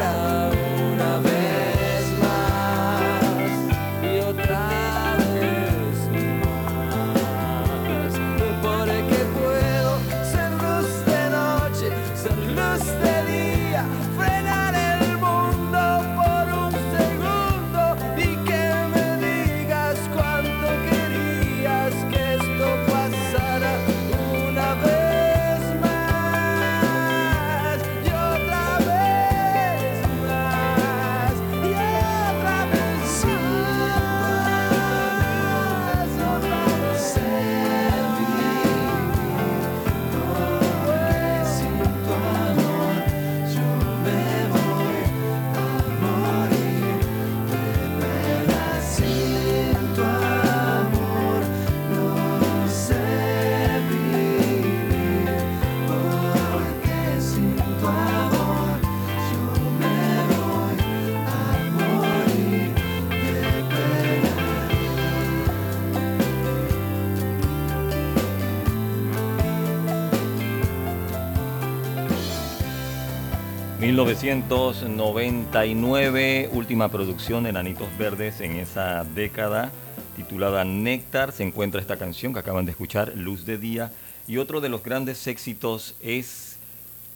1999, 74.06 76.50
última 76.54 76.90
producción 76.90 77.44
de 77.44 77.54
Nanitos 77.54 77.88
Verdes 78.00 78.42
en 78.42 78.56
esa 78.56 79.04
década, 79.04 79.72
titulada 80.16 80.64
Néctar, 80.64 81.32
se 81.32 81.44
encuentra 81.44 81.80
esta 81.80 81.98
canción 81.98 82.34
que 82.34 82.40
acaban 82.40 82.66
de 82.66 82.72
escuchar, 82.72 83.14
Luz 83.16 83.46
de 83.46 83.60
Día, 83.60 83.92
y 84.28 84.38
otro 84.38 84.60
de 84.60 84.70
los 84.70 84.82
grandes 84.82 85.28
éxitos 85.28 85.94
es 86.02 86.58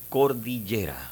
Cordillera. 0.09 1.09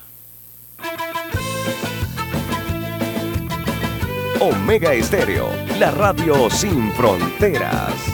Omega 4.39 4.93
Estéreo, 4.93 5.49
la 5.79 5.89
radio 5.89 6.51
sin 6.51 6.91
fronteras. 6.91 8.12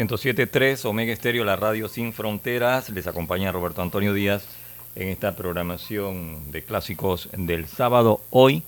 107.3 0.00 0.86
Omega 0.86 1.12
Estéreo, 1.12 1.44
la 1.44 1.56
radio 1.56 1.86
sin 1.86 2.14
fronteras. 2.14 2.88
Les 2.88 3.06
acompaña 3.06 3.52
Roberto 3.52 3.82
Antonio 3.82 4.14
Díaz 4.14 4.46
en 4.96 5.08
esta 5.08 5.36
programación 5.36 6.50
de 6.50 6.62
clásicos 6.62 7.28
del 7.36 7.66
sábado. 7.66 8.22
Hoy, 8.30 8.62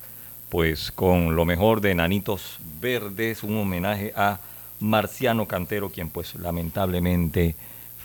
pues 0.51 0.93
con 0.93 1.35
lo 1.35 1.47
mejor 1.47 1.81
de 1.81 1.95
Nanitos 1.95 2.59
Verdes, 2.83 3.45
un 3.45 3.57
homenaje 3.57 4.13
a 4.15 4.41
Marciano 4.79 5.49
Cantero, 5.49 5.89
quien 5.89 6.11
pues 6.11 6.35
lamentablemente 6.35 7.55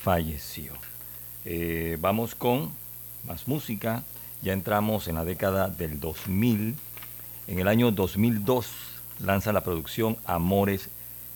falleció. 0.01 0.71
Eh, 1.43 1.97
vamos 1.99 2.33
con 2.33 2.71
más 3.27 3.45
música. 3.45 4.03
Ya 4.41 4.53
entramos 4.53 5.09
en 5.09 5.15
la 5.15 5.25
década 5.25 5.67
del 5.67 5.99
2000. 5.99 6.75
En 7.49 7.59
el 7.59 7.67
año 7.67 7.91
2002 7.91 8.69
lanza 9.19 9.51
la 9.51 9.65
producción 9.65 10.15
Amores 10.23 10.89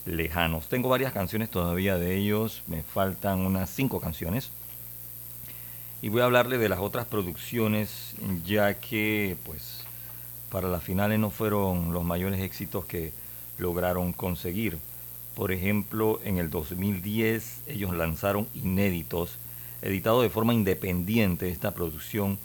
Lejanos. 0.06 0.68
Tengo 0.68 0.90
varias 0.90 1.14
canciones 1.14 1.50
todavía 1.50 1.98
de 1.98 2.16
ellos, 2.16 2.64
me 2.68 2.82
faltan 2.82 3.40
unas 3.40 3.70
cinco 3.70 4.00
canciones. 4.00 4.50
Y 6.02 6.10
voy 6.10 6.22
a 6.22 6.26
hablarle 6.26 6.58
de 6.58 6.70
las 6.70 6.80
otras 6.80 7.06
producciones, 7.06 8.16
ya 8.46 8.74
que 8.80 9.38
pues 9.46 9.82
para 10.50 10.68
las 10.68 10.84
finales 10.84 11.20
no 11.20 11.30
fueron 11.30 11.94
los 11.94 12.04
mayores 12.04 12.42
éxitos 12.42 12.86
que 12.86 13.14
lograron 13.58 14.12
conseguir. 14.12 14.80
Por 15.36 15.52
ejemplo, 15.52 16.20
en 16.24 16.38
el 16.38 16.50
2010 16.50 17.62
ellos 17.68 17.96
lanzaron 17.96 18.48
Inéditos, 18.54 19.38
editado 19.82 20.22
de 20.22 20.30
forma 20.30 20.54
independiente 20.54 21.50
esta 21.50 21.72
producción 21.72 22.38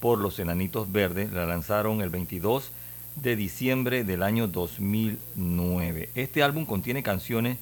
por 0.00 0.18
los 0.18 0.38
Enanitos 0.38 0.92
Verdes, 0.92 1.32
la 1.32 1.46
lanzaron 1.46 2.02
el 2.02 2.10
22 2.10 2.70
de 3.16 3.36
diciembre 3.36 4.04
del 4.04 4.22
año 4.22 4.48
2009. 4.48 6.10
Este 6.14 6.42
álbum 6.42 6.66
contiene 6.66 7.02
canciones 7.02 7.58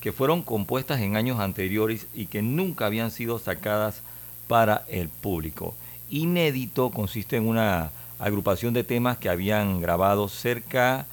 que 0.00 0.12
fueron 0.12 0.42
compuestas 0.42 1.00
en 1.00 1.16
años 1.16 1.40
anteriores 1.40 2.06
y 2.14 2.26
que 2.26 2.42
nunca 2.42 2.86
habían 2.86 3.10
sido 3.10 3.38
sacadas 3.38 4.00
para 4.48 4.84
el 4.88 5.08
público. 5.08 5.74
Inédito 6.10 6.90
consiste 6.90 7.36
en 7.36 7.48
una 7.48 7.90
agrupación 8.18 8.74
de 8.74 8.84
temas 8.84 9.16
que 9.18 9.28
habían 9.28 9.80
grabado 9.80 10.28
cerca 10.28 11.06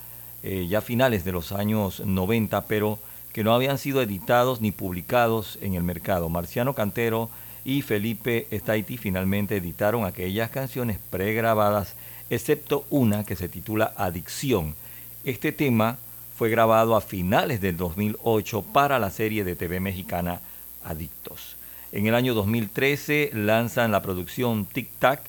eh, 0.43 0.67
ya 0.69 0.81
finales 0.81 1.23
de 1.25 1.31
los 1.31 1.51
años 1.51 2.01
90, 2.05 2.65
pero 2.65 2.99
que 3.33 3.43
no 3.43 3.53
habían 3.53 3.77
sido 3.77 4.01
editados 4.01 4.61
ni 4.61 4.71
publicados 4.71 5.59
en 5.61 5.75
el 5.75 5.83
mercado. 5.83 6.29
Marciano 6.29 6.73
Cantero 6.73 7.29
y 7.65 7.81
Felipe 7.81 8.47
Staiti 8.51 8.97
finalmente 8.97 9.57
editaron 9.57 10.05
aquellas 10.05 10.49
canciones 10.49 10.97
pregrabadas, 11.09 11.95
excepto 12.29 12.85
una 12.89 13.23
que 13.23 13.35
se 13.35 13.49
titula 13.49 13.93
Adicción. 13.95 14.75
Este 15.23 15.51
tema 15.51 15.97
fue 16.37 16.49
grabado 16.49 16.95
a 16.95 17.01
finales 17.01 17.61
del 17.61 17.77
2008 17.77 18.61
para 18.73 18.99
la 18.99 19.09
serie 19.09 19.43
de 19.43 19.55
TV 19.55 19.79
mexicana 19.79 20.39
Adictos. 20.83 21.57
En 21.91 22.05
el 22.05 22.15
año 22.15 22.33
2013 22.33 23.31
lanzan 23.33 23.91
la 23.91 24.01
producción 24.01 24.65
Tic 24.65 24.89
Tac, 24.99 25.21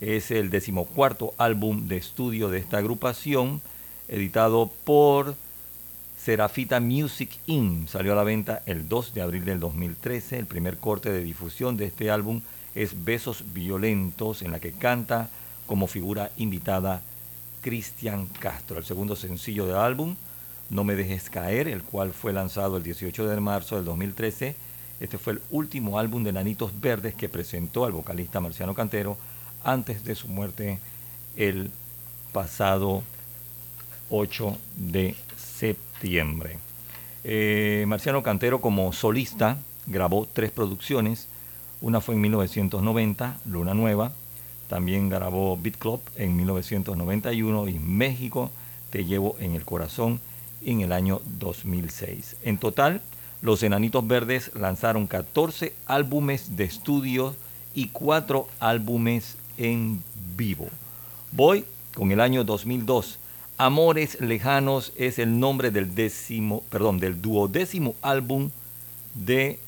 es 0.00 0.30
el 0.30 0.50
decimocuarto 0.50 1.34
álbum 1.38 1.88
de 1.88 1.96
estudio 1.96 2.48
de 2.48 2.58
esta 2.58 2.78
agrupación, 2.78 3.60
editado 4.08 4.70
por 4.84 5.34
Serafita 6.24 6.80
Music 6.80 7.30
Inc. 7.46 7.88
Salió 7.88 8.12
a 8.12 8.16
la 8.16 8.24
venta 8.24 8.62
el 8.66 8.88
2 8.88 9.12
de 9.12 9.22
abril 9.22 9.44
del 9.44 9.60
2013. 9.60 10.38
El 10.38 10.46
primer 10.46 10.78
corte 10.78 11.10
de 11.10 11.22
difusión 11.22 11.76
de 11.76 11.86
este 11.86 12.10
álbum 12.10 12.40
es 12.74 13.04
Besos 13.04 13.44
Violentos, 13.52 14.42
en 14.42 14.50
la 14.50 14.60
que 14.60 14.72
canta 14.72 15.30
como 15.66 15.86
figura 15.86 16.30
invitada 16.36 17.02
Cristian 17.60 18.26
Castro. 18.26 18.78
El 18.78 18.84
segundo 18.84 19.16
sencillo 19.16 19.66
del 19.66 19.76
álbum, 19.76 20.16
No 20.70 20.82
me 20.82 20.94
dejes 20.94 21.28
caer, 21.30 21.68
el 21.68 21.82
cual 21.82 22.12
fue 22.12 22.32
lanzado 22.32 22.78
el 22.78 22.82
18 22.82 23.28
de 23.28 23.40
marzo 23.40 23.76
del 23.76 23.84
2013. 23.84 24.56
Este 25.00 25.18
fue 25.18 25.34
el 25.34 25.42
último 25.50 25.98
álbum 25.98 26.24
de 26.24 26.32
Nanitos 26.32 26.80
Verdes 26.80 27.14
que 27.14 27.28
presentó 27.28 27.84
al 27.84 27.92
vocalista 27.92 28.40
Marciano 28.40 28.74
Cantero 28.74 29.16
antes 29.62 30.04
de 30.04 30.14
su 30.14 30.28
muerte 30.28 30.78
el 31.36 31.70
pasado 32.32 33.02
8 34.10 34.56
de 34.76 35.16
septiembre. 35.36 36.58
Eh, 37.24 37.84
Marciano 37.88 38.22
Cantero 38.22 38.60
como 38.60 38.92
solista 38.92 39.58
grabó 39.86 40.28
tres 40.30 40.50
producciones. 40.50 41.28
Una 41.80 42.00
fue 42.00 42.14
en 42.14 42.20
1990, 42.22 43.38
Luna 43.46 43.74
Nueva. 43.74 44.12
También 44.68 45.08
grabó 45.08 45.56
Beat 45.56 45.76
Club 45.76 46.00
en 46.16 46.36
1991 46.36 47.68
y 47.68 47.78
México, 47.78 48.50
Te 48.90 49.04
llevo 49.04 49.36
en 49.40 49.54
el 49.54 49.64
corazón 49.64 50.20
en 50.64 50.80
el 50.80 50.92
año 50.92 51.20
2006. 51.40 52.36
En 52.44 52.58
total, 52.58 53.00
los 53.42 53.62
Enanitos 53.62 54.06
Verdes 54.06 54.52
lanzaron 54.54 55.06
14 55.06 55.74
álbumes 55.86 56.56
de 56.56 56.64
estudio 56.64 57.34
y 57.74 57.88
4 57.88 58.46
álbumes 58.60 59.36
en 59.58 60.02
vivo. 60.36 60.68
Voy 61.32 61.64
con 61.94 62.12
el 62.12 62.20
año 62.20 62.44
2002. 62.44 63.18
Amores 63.58 64.20
Lejanos 64.20 64.92
es 64.96 65.18
el 65.18 65.38
nombre 65.38 65.70
del 65.70 65.94
décimo, 65.94 66.62
perdón, 66.70 66.98
del 67.00 67.20
duodécimo 67.20 67.94
álbum 68.00 68.50
de 69.14 69.58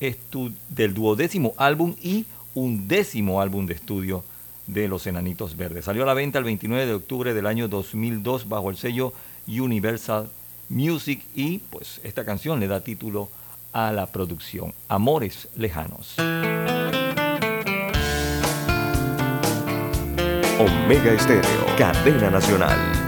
estu- 0.00 0.52
del 0.70 0.94
duodécimo 0.94 1.54
álbum 1.58 1.94
y 2.02 2.24
un 2.54 2.88
décimo 2.88 3.40
álbum 3.40 3.66
de 3.66 3.74
estudio 3.74 4.24
de 4.66 4.88
Los 4.88 5.06
Enanitos 5.06 5.56
Verdes. 5.56 5.84
Salió 5.84 6.02
a 6.02 6.06
la 6.06 6.14
venta 6.14 6.38
el 6.38 6.44
29 6.44 6.86
de 6.86 6.94
octubre 6.94 7.34
del 7.34 7.46
año 7.46 7.68
2002 7.68 8.48
bajo 8.48 8.70
el 8.70 8.76
sello 8.76 9.12
Universal 9.46 10.28
Music 10.68 11.24
y 11.34 11.58
pues 11.58 12.00
esta 12.04 12.24
canción 12.24 12.60
le 12.60 12.68
da 12.68 12.80
título 12.80 13.28
a 13.72 13.92
la 13.92 14.06
producción 14.06 14.72
Amores 14.88 15.48
Lejanos. 15.56 16.16
Omega 20.58 21.12
Estéreo, 21.12 21.66
cadena 21.76 22.30
nacional. 22.30 23.01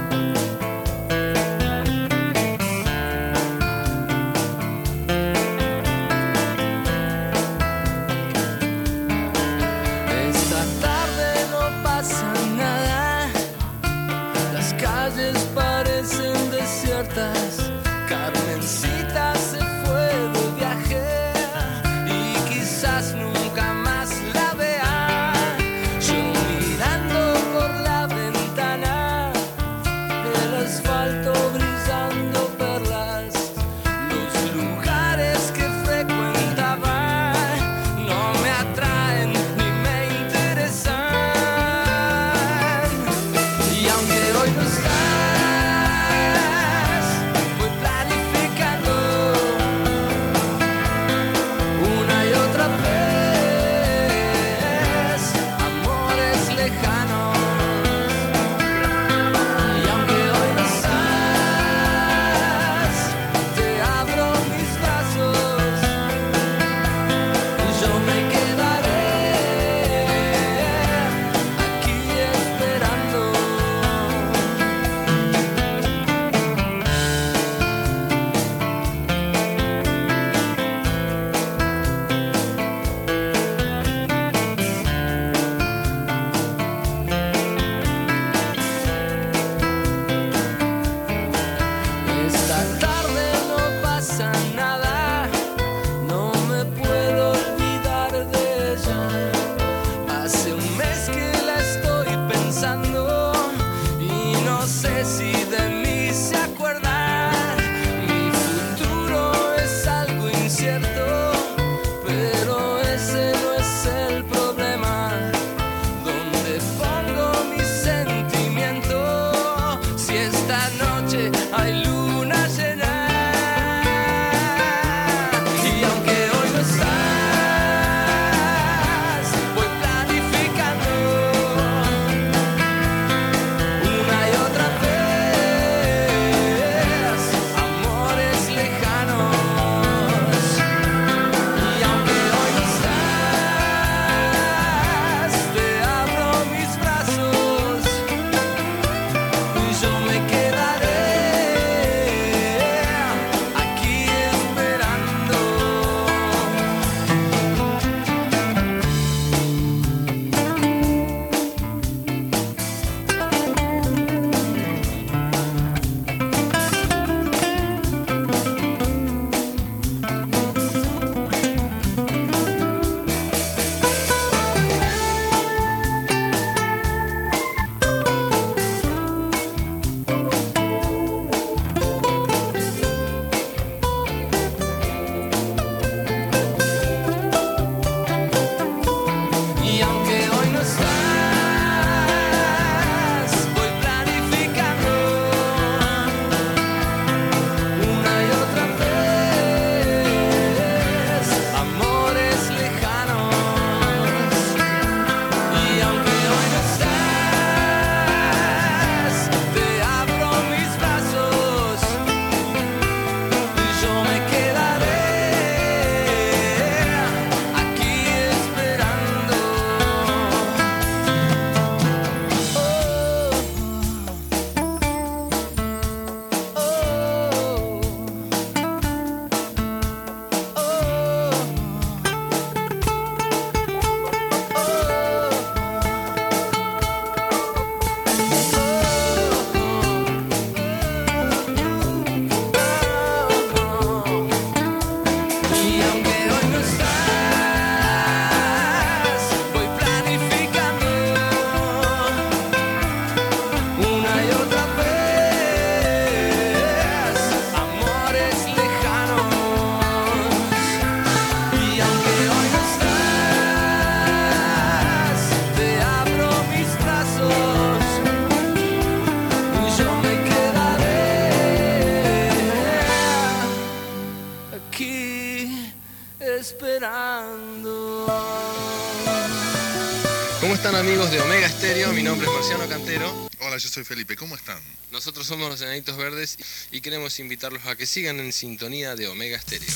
¿Cómo 280.75 280.83
están 280.83 280.93
amigos 280.93 281.13
de 281.13 281.21
Omega 281.21 281.49
Stereo? 281.49 281.93
Mi 281.93 282.03
nombre 282.03 282.27
es 282.27 282.33
Marciano 282.33 282.69
Cantero. 282.69 283.29
Hola, 283.43 283.59
yo 283.59 283.69
soy 283.69 283.85
Felipe, 283.85 284.17
¿cómo 284.17 284.35
están? 284.35 284.59
Nosotros 284.91 285.25
somos 285.25 285.49
los 285.49 285.61
Enanitos 285.61 285.97
Verdes 285.97 286.37
y 286.73 286.81
queremos 286.81 287.21
invitarlos 287.21 287.65
a 287.67 287.77
que 287.77 287.87
sigan 287.87 288.19
en 288.19 288.33
sintonía 288.33 288.97
de 288.97 289.07
Omega 289.07 289.39
Stereo. 289.39 289.69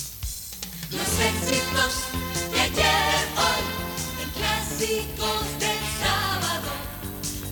Los 0.91 1.21
éxitos 1.21 2.03
de 2.51 2.61
ayer, 2.61 3.15
hoy, 3.37 4.25
en 4.25 4.31
clásicos 4.31 5.61
del 5.61 5.79
sábado, 6.01 6.69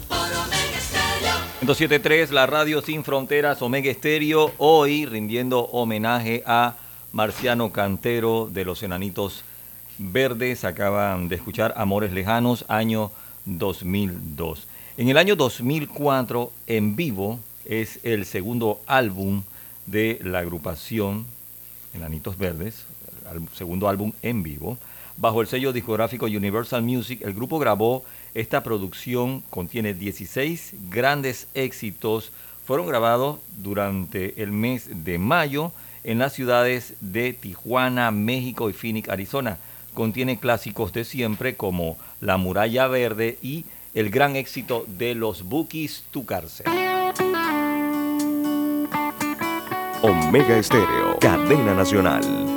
por 0.09 0.19
Omega 0.19 0.81
Stereo. 0.81 2.01
107.3, 2.01 2.31
la 2.31 2.47
radio 2.47 2.83
sin 2.83 3.05
fronteras, 3.05 3.63
Omega 3.63 3.93
Estéreo, 3.93 4.55
hoy 4.59 5.07
rindiendo 5.07 5.61
homenaje 5.67 6.43
a 6.47 6.75
Marciano 7.13 7.71
Cantero 7.71 8.49
de 8.51 8.65
los 8.65 8.83
Enanitos 8.83 9.45
Verdes. 9.99 10.65
Acaban 10.65 11.29
de 11.29 11.37
escuchar 11.37 11.75
Amores 11.77 12.11
Lejanos, 12.11 12.65
año 12.67 13.13
2002. 13.47 14.67
En 14.99 15.09
el 15.09 15.17
año 15.17 15.37
2004, 15.37 16.53
En 16.67 16.97
Vivo, 16.97 17.41
es 17.65 17.99
el 18.03 18.25
segundo 18.25 18.81
álbum 18.87 19.43
de 19.87 20.21
la 20.23 20.41
agrupación 20.41 21.27
Enanitos 21.95 22.39
Verdes, 22.39 22.85
segundo 23.55 23.89
álbum 23.89 24.13
en 24.23 24.43
vivo. 24.43 24.79
Bajo 25.17 25.41
el 25.41 25.47
sello 25.47 25.73
discográfico 25.73 26.27
Universal 26.27 26.83
Music, 26.83 27.23
el 27.23 27.33
grupo 27.33 27.59
grabó 27.59 28.05
esta 28.35 28.63
producción, 28.63 29.43
contiene 29.49 29.95
16 29.95 30.75
grandes 30.91 31.49
éxitos, 31.55 32.33
fueron 32.67 32.87
grabados 32.87 33.39
durante 33.57 34.43
el 34.43 34.53
mes 34.53 35.05
de 35.05 35.19
mayo 35.19 35.73
en 36.05 36.19
las 36.19 36.35
ciudades 36.35 36.95
de 37.01 37.33
Tijuana, 37.33 38.11
México 38.11 38.69
y 38.69 38.75
Phoenix, 38.75 39.09
Arizona. 39.09 39.59
Contiene 39.97 40.39
clásicos 40.39 40.93
de 40.93 41.07
siempre 41.07 41.57
como 41.57 41.97
La 42.21 42.37
Muralla 42.37 42.87
Verde 42.87 43.39
y 43.41 43.65
el 43.95 44.11
gran 44.11 44.37
éxito 44.37 44.85
de 44.87 45.15
los 45.15 45.45
Bookies, 45.45 46.05
Tu 46.11 46.27
Cárcel. 46.27 46.67
Omega 50.03 50.59
Estéreo, 50.59 51.19
cadena 51.19 51.73
nacional. 51.73 52.56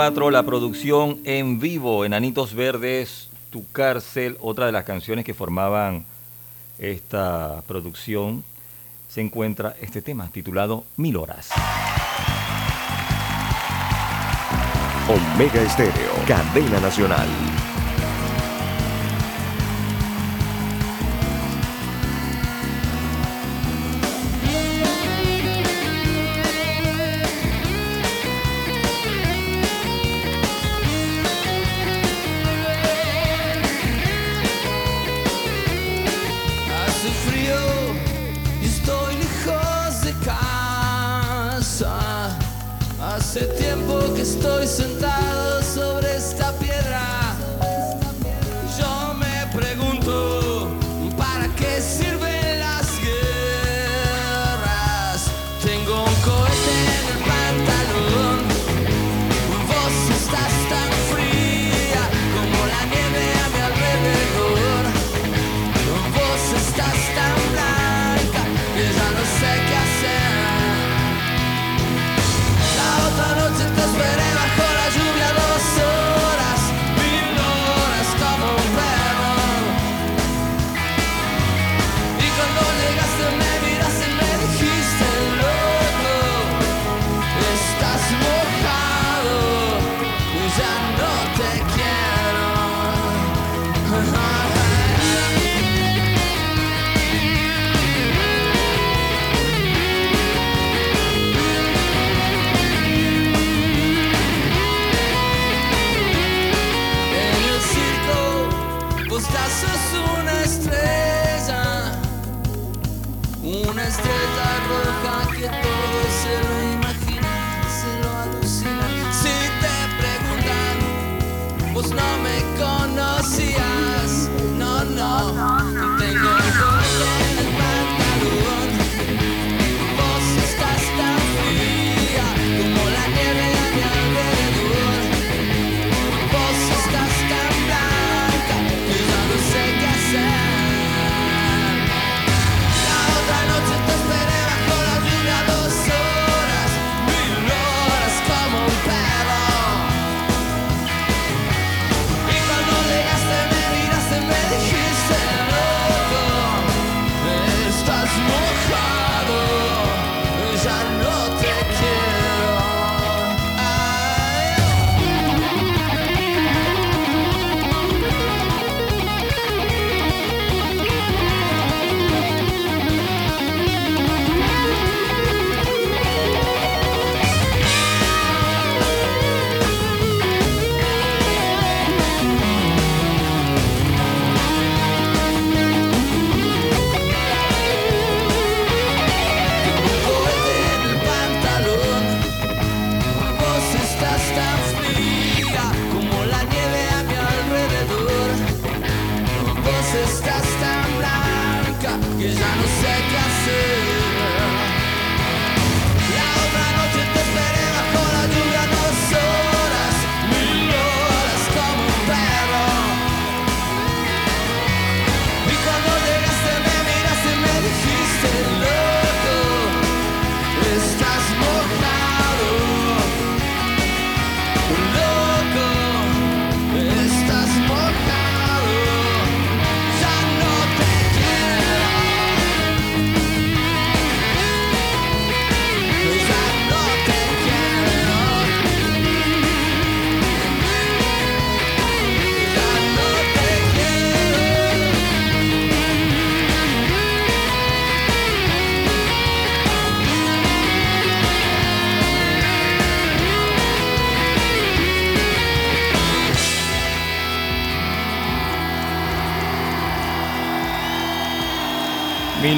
2004, 0.00 0.30
la 0.30 0.42
producción 0.44 1.20
en 1.24 1.60
vivo, 1.60 2.06
Enanitos 2.06 2.54
Verdes, 2.54 3.28
Tu 3.50 3.70
Cárcel, 3.70 4.38
otra 4.40 4.64
de 4.64 4.72
las 4.72 4.84
canciones 4.84 5.26
que 5.26 5.34
formaban 5.34 6.06
esta 6.78 7.62
producción, 7.66 8.42
se 9.10 9.20
encuentra 9.20 9.76
este 9.82 10.00
tema 10.00 10.30
titulado 10.32 10.84
Mil 10.96 11.18
Horas. 11.18 11.50
Omega 15.06 15.60
Estéreo, 15.60 16.14
cadena 16.26 16.80
nacional. 16.80 17.28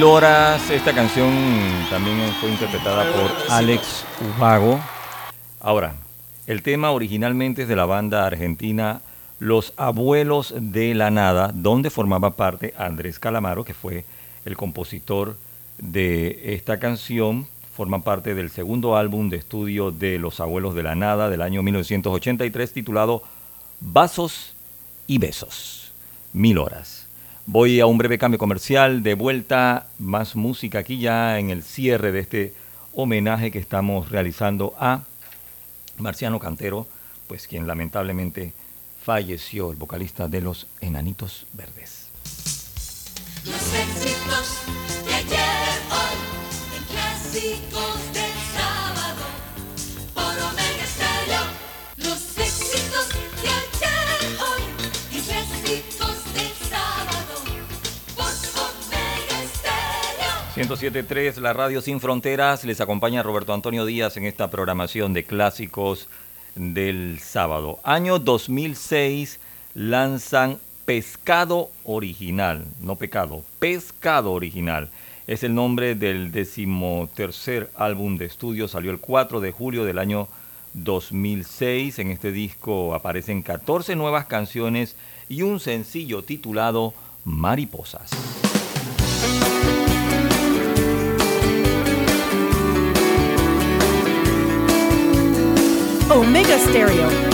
Mil 0.02 0.10
horas, 0.10 0.68
esta 0.68 0.92
canción 0.92 1.30
también 1.88 2.18
fue 2.40 2.50
interpretada 2.50 3.04
por 3.12 3.30
Alex 3.52 4.04
Ubago. 4.36 4.80
Ahora, 5.60 5.94
el 6.48 6.64
tema 6.64 6.90
originalmente 6.90 7.62
es 7.62 7.68
de 7.68 7.76
la 7.76 7.84
banda 7.84 8.26
argentina 8.26 9.00
Los 9.38 9.72
Abuelos 9.76 10.54
de 10.58 10.96
la 10.96 11.12
Nada, 11.12 11.52
donde 11.54 11.88
formaba 11.88 12.34
parte 12.34 12.74
Andrés 12.76 13.20
Calamaro, 13.20 13.62
que 13.62 13.74
fue 13.74 14.04
el 14.44 14.56
compositor 14.56 15.36
de 15.78 16.52
esta 16.52 16.80
canción. 16.80 17.46
Forma 17.72 18.02
parte 18.02 18.34
del 18.34 18.50
segundo 18.50 18.96
álbum 18.96 19.30
de 19.30 19.36
estudio 19.36 19.92
de 19.92 20.18
Los 20.18 20.40
Abuelos 20.40 20.74
de 20.74 20.82
la 20.82 20.96
Nada 20.96 21.30
del 21.30 21.42
año 21.42 21.62
1983, 21.62 22.72
titulado 22.72 23.22
Vasos 23.78 24.54
y 25.06 25.18
Besos. 25.18 25.92
Mil 26.32 26.58
horas. 26.58 27.01
Voy 27.46 27.80
a 27.80 27.86
un 27.86 27.98
breve 27.98 28.18
cambio 28.18 28.38
comercial, 28.38 29.02
de 29.02 29.14
vuelta, 29.14 29.86
más 29.98 30.36
música 30.36 30.78
aquí 30.78 30.98
ya 30.98 31.38
en 31.40 31.50
el 31.50 31.64
cierre 31.64 32.12
de 32.12 32.20
este 32.20 32.54
homenaje 32.94 33.50
que 33.50 33.58
estamos 33.58 34.10
realizando 34.10 34.74
a 34.78 35.02
Marciano 35.98 36.38
Cantero, 36.38 36.86
pues 37.26 37.48
quien 37.48 37.66
lamentablemente 37.66 38.52
falleció, 39.02 39.72
el 39.72 39.76
vocalista 39.76 40.28
de 40.28 40.40
los 40.40 40.68
Enanitos 40.80 41.46
Verdes. 41.52 42.08
Los 43.44 43.74
éxitos 43.74 44.62
de 45.04 45.14
ayer, 45.14 45.68
hoy, 45.90 46.78
en 46.78 46.84
clásicos 46.84 48.01
107.3, 60.54 61.38
la 61.38 61.54
radio 61.54 61.80
sin 61.80 61.98
fronteras, 61.98 62.62
les 62.64 62.82
acompaña 62.82 63.22
Roberto 63.22 63.54
Antonio 63.54 63.86
Díaz 63.86 64.18
en 64.18 64.26
esta 64.26 64.50
programación 64.50 65.14
de 65.14 65.24
clásicos 65.24 66.08
del 66.56 67.20
sábado. 67.20 67.80
Año 67.84 68.18
2006 68.18 69.40
lanzan 69.72 70.58
Pescado 70.84 71.70
Original, 71.84 72.66
no 72.82 72.96
pecado, 72.96 73.42
Pescado 73.60 74.32
Original. 74.32 74.90
Es 75.26 75.42
el 75.42 75.54
nombre 75.54 75.94
del 75.94 76.32
decimotercer 76.32 77.70
álbum 77.74 78.18
de 78.18 78.26
estudio, 78.26 78.68
salió 78.68 78.90
el 78.90 78.98
4 78.98 79.40
de 79.40 79.52
julio 79.52 79.86
del 79.86 79.98
año 79.98 80.28
2006. 80.74 81.98
En 81.98 82.10
este 82.10 82.30
disco 82.30 82.94
aparecen 82.94 83.40
14 83.40 83.96
nuevas 83.96 84.26
canciones 84.26 84.96
y 85.30 85.40
un 85.40 85.60
sencillo 85.60 86.22
titulado 86.22 86.92
Mariposas. 87.24 88.10
Omega 96.12 96.58
Stereo. 96.58 97.31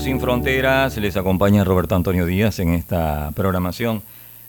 Sin 0.00 0.18
fronteras, 0.20 0.96
les 0.96 1.16
acompaña 1.16 1.62
Roberto 1.62 1.94
Antonio 1.94 2.26
Díaz 2.26 2.58
en 2.58 2.70
esta 2.70 3.30
programación 3.36 4.02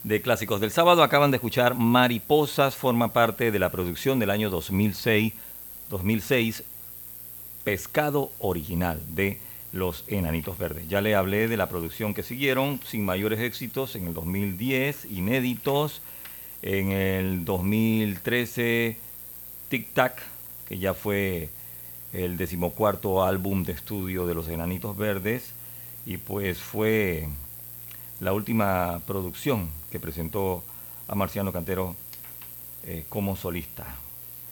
de 0.04 0.22
Clásicos 0.22 0.60
del 0.60 0.72
Sábado. 0.72 1.04
Acaban 1.04 1.30
de 1.30 1.38
escuchar 1.38 1.76
Mariposas, 1.76 2.76
forma 2.76 3.14
parte 3.14 3.52
de 3.52 3.60
la 3.60 3.70
producción 3.70 4.18
del 4.18 4.32
año 4.32 4.50
2006, 4.50 5.34
2006 5.90 6.64
Pescado 7.64 8.32
Original 8.40 9.00
de 9.10 9.40
Los 9.72 10.04
Enanitos 10.08 10.58
Verdes. 10.58 10.88
Ya 10.90 11.02
le 11.02 11.16
hablé 11.16 11.48
de 11.48 11.58
la 11.58 11.70
producción 11.70 12.14
que 12.16 12.24
siguieron 12.24 12.80
sin 12.84 13.06
mayores 13.06 13.40
éxitos 13.40 13.96
en 13.96 14.08
el 14.08 14.14
2010, 14.16 15.06
inéditos, 15.12 16.02
en 16.64 16.92
el 16.92 17.46
2013 17.46 18.98
Tic 19.70 19.94
Tac, 19.94 20.24
que 20.68 20.80
ya 20.80 20.96
fue 20.96 21.50
el 22.16 22.38
decimocuarto 22.38 23.24
álbum 23.24 23.64
de 23.64 23.74
estudio 23.74 24.26
de 24.26 24.34
Los 24.34 24.48
Enanitos 24.48 24.96
Verdes 24.96 25.52
y 26.06 26.16
pues 26.16 26.60
fue 26.60 27.28
la 28.22 28.32
última 28.32 29.02
producción 29.06 29.68
que 29.92 30.00
presentó 30.00 30.64
a 31.10 31.16
Marciano 31.16 31.52
Cantero 31.52 31.96
eh, 32.86 33.04
como 33.10 33.36
solista. 33.36 33.86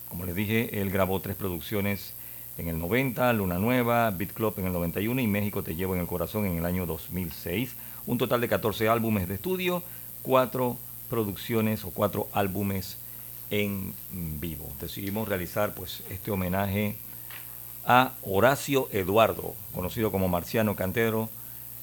Como 0.09 0.25
les 0.25 0.35
dije, 0.35 0.81
él 0.81 0.91
grabó 0.91 1.21
tres 1.21 1.37
producciones 1.37 2.13
en 2.57 2.67
el 2.67 2.77
90, 2.77 3.31
Luna 3.31 3.59
Nueva, 3.59 4.11
Beat 4.11 4.33
Club 4.33 4.55
en 4.57 4.65
el 4.65 4.73
91 4.73 5.21
y 5.21 5.27
México 5.27 5.63
Te 5.63 5.75
Llevo 5.75 5.95
en 5.95 6.01
el 6.01 6.07
Corazón 6.07 6.45
en 6.45 6.57
el 6.57 6.65
año 6.65 6.85
2006. 6.85 7.75
Un 8.05 8.17
total 8.17 8.41
de 8.41 8.49
14 8.49 8.89
álbumes 8.89 9.29
de 9.29 9.35
estudio, 9.35 9.83
cuatro 10.21 10.77
producciones 11.09 11.85
o 11.85 11.91
cuatro 11.91 12.27
álbumes 12.33 12.97
en 13.49 13.93
vivo. 14.11 14.69
Decidimos 14.81 15.29
realizar 15.29 15.73
pues 15.73 16.03
este 16.09 16.29
homenaje 16.29 16.97
a 17.85 18.13
Horacio 18.23 18.87
Eduardo, 18.91 19.55
conocido 19.73 20.11
como 20.11 20.27
Marciano 20.27 20.75
Cantero, 20.75 21.29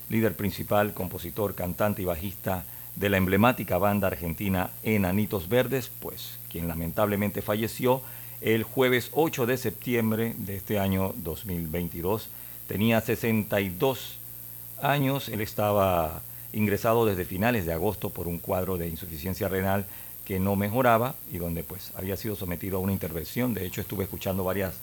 líder 0.09 0.35
principal, 0.35 0.95
compositor, 0.95 1.55
cantante 1.55 2.03
y 2.03 2.05
bajista 2.05 2.65
de 2.97 3.09
la 3.09 3.17
emblemática 3.17 3.79
banda 3.79 4.09
argentina 4.09 4.71
Enanitos 4.83 5.49
Verdes, 5.49 5.91
pues 6.01 6.39
quien 6.51 6.69
lamentablemente 6.69 7.43
falleció 7.43 8.03
el 8.41 8.63
jueves 8.63 9.11
8 9.13 9.47
de 9.47 9.57
septiembre 9.57 10.35
de 10.39 10.57
este 10.57 10.79
año 10.79 11.15
2022. 11.17 12.29
Tenía 12.67 13.01
62 13.01 14.17
años. 14.83 15.29
Él 15.29 15.41
estaba 15.41 16.23
ingresado 16.53 17.07
desde 17.07 17.25
finales 17.25 17.67
de 17.67 17.73
agosto 17.73 18.11
por 18.11 18.27
un 18.27 18.39
cuadro 18.39 18.77
de 18.79 18.89
insuficiencia 18.89 19.49
renal 19.49 19.87
que 20.25 20.41
no 20.41 20.57
mejoraba 20.57 21.15
y 21.33 21.39
donde 21.39 21.63
pues 21.63 21.93
había 21.97 22.17
sido 22.17 22.37
sometido 22.37 22.79
a 22.79 22.81
una 22.81 22.93
intervención. 22.93 23.55
De 23.55 23.67
hecho, 23.67 23.81
estuve 23.81 24.05
escuchando 24.05 24.45
varias 24.45 24.75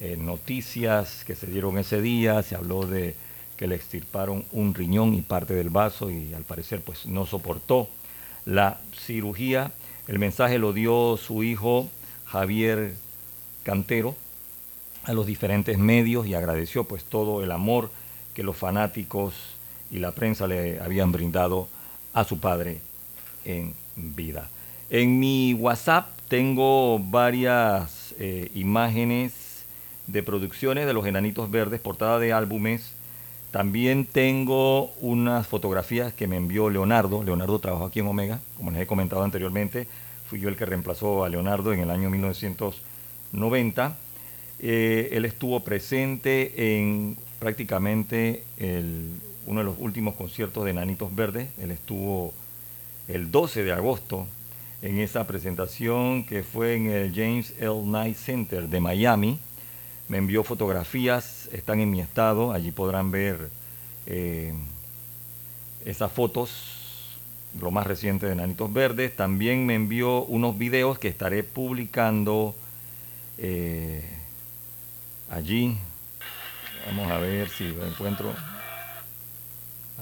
eh, 0.00 0.16
noticias 0.18 1.24
que 1.24 1.34
se 1.34 1.46
dieron 1.46 1.78
ese 1.78 2.00
día. 2.00 2.42
Se 2.42 2.56
habló 2.56 2.86
de 2.86 3.14
que 3.56 3.66
le 3.66 3.74
extirparon 3.74 4.44
un 4.52 4.74
riñón 4.74 5.14
y 5.14 5.20
parte 5.20 5.54
del 5.54 5.68
vaso 5.68 6.10
y 6.10 6.32
al 6.32 6.44
parecer 6.44 6.80
pues 6.80 7.06
no 7.06 7.26
soportó 7.26 7.88
la 8.46 8.80
cirugía. 8.98 9.72
El 10.08 10.18
mensaje 10.18 10.58
lo 10.58 10.72
dio 10.72 11.18
su 11.18 11.42
hijo 11.42 11.88
Javier 12.24 12.94
Cantero 13.62 14.16
a 15.04 15.12
los 15.12 15.26
diferentes 15.26 15.78
medios 15.78 16.26
y 16.26 16.34
agradeció 16.34 16.84
pues 16.84 17.04
todo 17.04 17.44
el 17.44 17.50
amor 17.50 17.90
que 18.34 18.42
los 18.42 18.56
fanáticos 18.56 19.34
y 19.90 19.98
la 19.98 20.12
prensa 20.12 20.46
le 20.46 20.80
habían 20.80 21.12
brindado 21.12 21.68
a 22.14 22.24
su 22.24 22.38
padre 22.38 22.80
en 23.44 23.74
vida. 23.96 24.48
En 24.88 25.18
mi 25.18 25.54
WhatsApp 25.54 26.08
tengo 26.28 26.98
varias 26.98 28.14
eh, 28.18 28.50
imágenes 28.54 29.39
de 30.12 30.22
producciones 30.22 30.86
de 30.86 30.92
los 30.92 31.06
Enanitos 31.06 31.50
Verdes, 31.50 31.80
portada 31.80 32.18
de 32.18 32.32
álbumes. 32.32 32.94
También 33.50 34.06
tengo 34.06 34.92
unas 35.00 35.46
fotografías 35.46 36.12
que 36.12 36.26
me 36.26 36.36
envió 36.36 36.70
Leonardo. 36.70 37.24
Leonardo 37.24 37.58
trabajó 37.58 37.86
aquí 37.86 38.00
en 38.00 38.06
Omega, 38.06 38.40
como 38.56 38.70
les 38.70 38.82
he 38.82 38.86
comentado 38.86 39.22
anteriormente. 39.22 39.86
Fui 40.28 40.40
yo 40.40 40.48
el 40.48 40.56
que 40.56 40.66
reemplazó 40.66 41.24
a 41.24 41.28
Leonardo 41.28 41.72
en 41.72 41.80
el 41.80 41.90
año 41.90 42.10
1990. 42.10 43.96
Eh, 44.60 45.08
él 45.12 45.24
estuvo 45.24 45.60
presente 45.60 46.78
en 46.78 47.16
prácticamente 47.38 48.44
el, 48.58 49.10
uno 49.46 49.60
de 49.60 49.64
los 49.64 49.76
últimos 49.78 50.14
conciertos 50.14 50.64
de 50.64 50.70
Enanitos 50.70 51.14
Verdes. 51.14 51.48
Él 51.58 51.72
estuvo 51.72 52.32
el 53.08 53.30
12 53.30 53.64
de 53.64 53.72
agosto 53.72 54.28
en 54.82 54.98
esa 54.98 55.26
presentación 55.26 56.24
que 56.24 56.42
fue 56.42 56.74
en 56.74 56.86
el 56.86 57.12
James 57.14 57.54
L. 57.58 57.82
Knight 57.82 58.16
Center 58.16 58.68
de 58.68 58.80
Miami. 58.80 59.40
Me 60.10 60.18
envió 60.18 60.42
fotografías, 60.42 61.48
están 61.52 61.78
en 61.78 61.88
mi 61.88 62.00
estado, 62.00 62.52
allí 62.52 62.72
podrán 62.72 63.12
ver 63.12 63.48
eh, 64.06 64.52
esas 65.84 66.10
fotos, 66.10 66.50
lo 67.60 67.70
más 67.70 67.86
reciente 67.86 68.26
de 68.26 68.32
Enanitos 68.32 68.72
Verdes. 68.72 69.14
También 69.14 69.66
me 69.66 69.76
envió 69.76 70.24
unos 70.24 70.58
videos 70.58 70.98
que 70.98 71.06
estaré 71.06 71.44
publicando 71.44 72.56
eh, 73.38 74.02
allí. 75.30 75.78
Vamos 76.86 77.08
a 77.08 77.18
ver 77.18 77.48
si 77.48 77.68
lo 77.68 77.86
encuentro. 77.86 78.34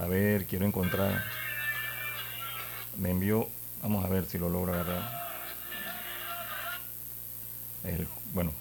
A 0.00 0.06
ver, 0.06 0.46
quiero 0.46 0.64
encontrar. 0.64 1.22
Me 2.96 3.10
envió, 3.10 3.46
vamos 3.82 4.02
a 4.06 4.08
ver 4.08 4.24
si 4.24 4.38
lo 4.38 4.48
logro 4.48 4.72
agarrar. 4.72 5.28
El- 7.84 8.08
bueno, 8.32 8.52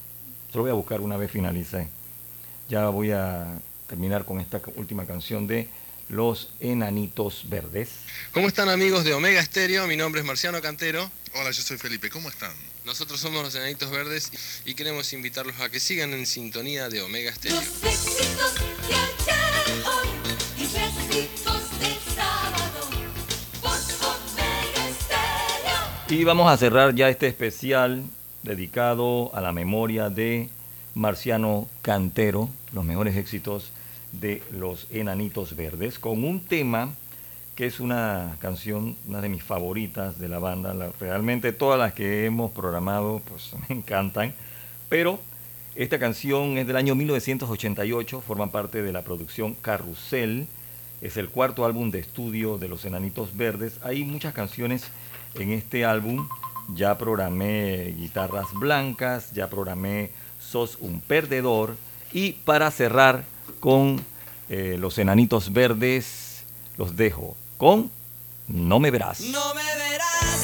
solo 0.50 0.64
voy 0.64 0.70
a 0.70 0.74
buscar 0.74 1.00
una 1.00 1.16
vez 1.16 1.30
finalice. 1.30 1.88
Ya 2.68 2.88
voy 2.88 3.12
a 3.12 3.60
terminar 3.86 4.24
con 4.24 4.40
esta 4.40 4.60
última 4.76 5.06
canción 5.06 5.46
de 5.46 5.68
Los 6.08 6.50
Enanitos 6.60 7.48
Verdes. 7.48 7.90
¿Cómo 8.32 8.48
están 8.48 8.68
amigos 8.68 9.04
de 9.04 9.14
Omega 9.14 9.42
Stereo? 9.44 9.86
Mi 9.86 9.96
nombre 9.96 10.20
es 10.20 10.26
Marciano 10.26 10.60
Cantero. 10.60 11.10
Hola, 11.34 11.50
yo 11.50 11.62
soy 11.62 11.78
Felipe, 11.78 12.10
¿cómo 12.10 12.28
están? 12.28 12.52
Nosotros 12.84 13.20
somos 13.20 13.42
los 13.42 13.54
Enanitos 13.54 13.90
Verdes 13.90 14.30
y 14.64 14.74
queremos 14.74 15.12
invitarlos 15.12 15.58
a 15.60 15.68
que 15.68 15.80
sigan 15.80 16.12
en 16.12 16.26
sintonía 16.26 16.88
de 16.88 17.02
Omega 17.02 17.34
Stereo. 17.34 17.56
Los 17.60 17.84
éxitos 17.84 18.54
de 18.88 18.94
ayer, 18.94 19.84
hoy 19.86 20.08
y 20.56 20.66
clásicos 20.66 21.80
del 21.80 22.14
sábado. 22.14 22.90
Por 23.60 23.72
Omega 24.08 24.88
Estéreo. 24.88 26.20
Y 26.20 26.24
vamos 26.24 26.50
a 26.50 26.56
cerrar 26.56 26.94
ya 26.94 27.08
este 27.08 27.26
especial 27.26 28.04
dedicado 28.42 29.30
a 29.34 29.40
la 29.40 29.52
memoria 29.52 30.10
de 30.10 30.48
Marciano 30.94 31.68
Cantero, 31.82 32.48
los 32.72 32.84
mejores 32.84 33.16
éxitos 33.16 33.70
de 34.12 34.42
los 34.50 34.86
Enanitos 34.90 35.54
Verdes, 35.56 35.98
con 35.98 36.24
un 36.24 36.40
tema 36.40 36.94
que 37.54 37.66
es 37.66 37.80
una 37.80 38.36
canción, 38.40 38.96
una 39.08 39.20
de 39.20 39.28
mis 39.28 39.42
favoritas 39.42 40.18
de 40.18 40.28
la 40.28 40.38
banda. 40.38 40.72
La- 40.74 40.90
realmente 41.00 41.52
todas 41.52 41.78
las 41.78 41.92
que 41.92 42.24
hemos 42.26 42.52
programado 42.52 43.20
pues 43.28 43.52
me 43.68 43.76
encantan, 43.76 44.34
pero 44.88 45.20
esta 45.74 45.98
canción 45.98 46.58
es 46.58 46.66
del 46.66 46.76
año 46.76 46.94
1988, 46.94 48.20
forma 48.20 48.50
parte 48.50 48.82
de 48.82 48.92
la 48.92 49.02
producción 49.02 49.54
Carrusel, 49.54 50.46
es 51.00 51.16
el 51.16 51.28
cuarto 51.28 51.64
álbum 51.64 51.90
de 51.92 52.00
estudio 52.00 52.58
de 52.58 52.66
los 52.68 52.84
Enanitos 52.84 53.36
Verdes. 53.36 53.78
Hay 53.84 54.02
muchas 54.02 54.34
canciones 54.34 54.84
en 55.36 55.52
este 55.52 55.84
álbum. 55.84 56.28
Ya 56.68 56.98
programé 56.98 57.94
Guitarras 57.96 58.46
Blancas, 58.54 59.32
ya 59.32 59.48
programé 59.48 60.10
Sos 60.40 60.76
un 60.80 61.00
Perdedor. 61.00 61.76
Y 62.12 62.32
para 62.32 62.70
cerrar 62.70 63.24
con 63.60 64.04
eh, 64.48 64.76
los 64.78 64.98
Enanitos 64.98 65.52
Verdes, 65.52 66.44
los 66.76 66.96
dejo 66.96 67.36
con 67.56 67.90
No 68.46 68.80
me 68.80 68.90
verás. 68.90 69.20
No 69.20 69.54
me 69.54 69.62
verás, 69.62 70.37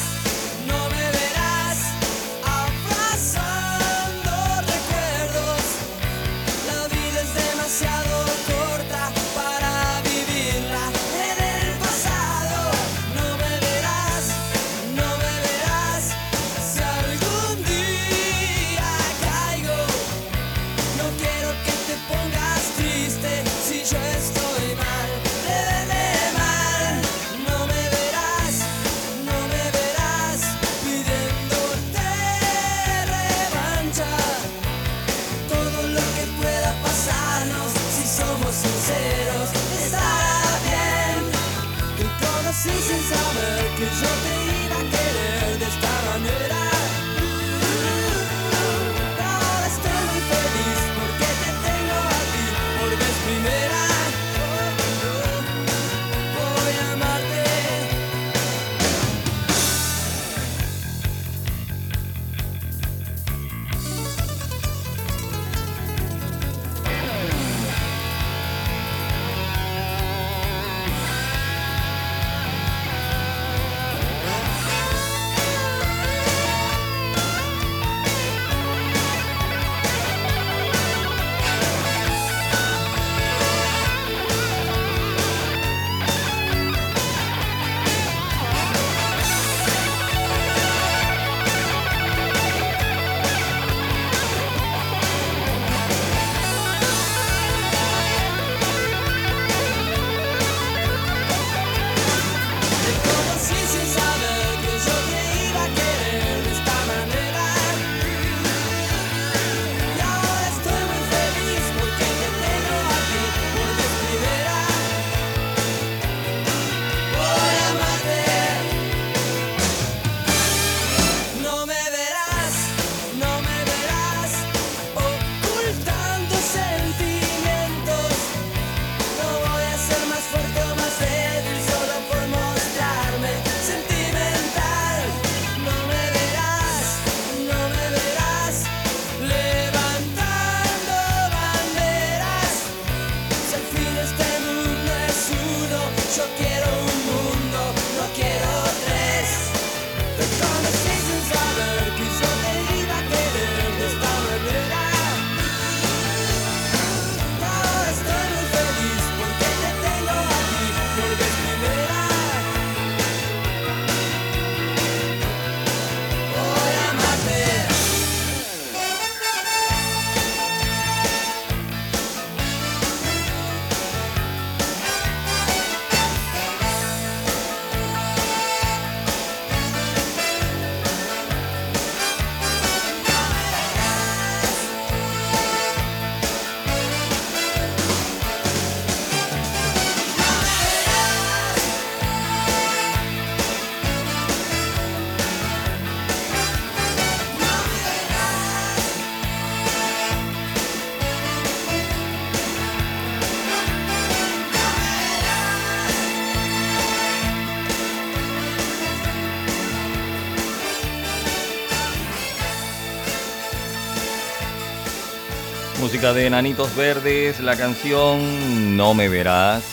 De 216.13 216.27
Enanitos 216.27 216.75
Verdes, 216.75 217.39
la 217.39 217.57
canción 217.57 218.77
No 218.77 218.93
me 218.93 219.09
verás. 219.09 219.63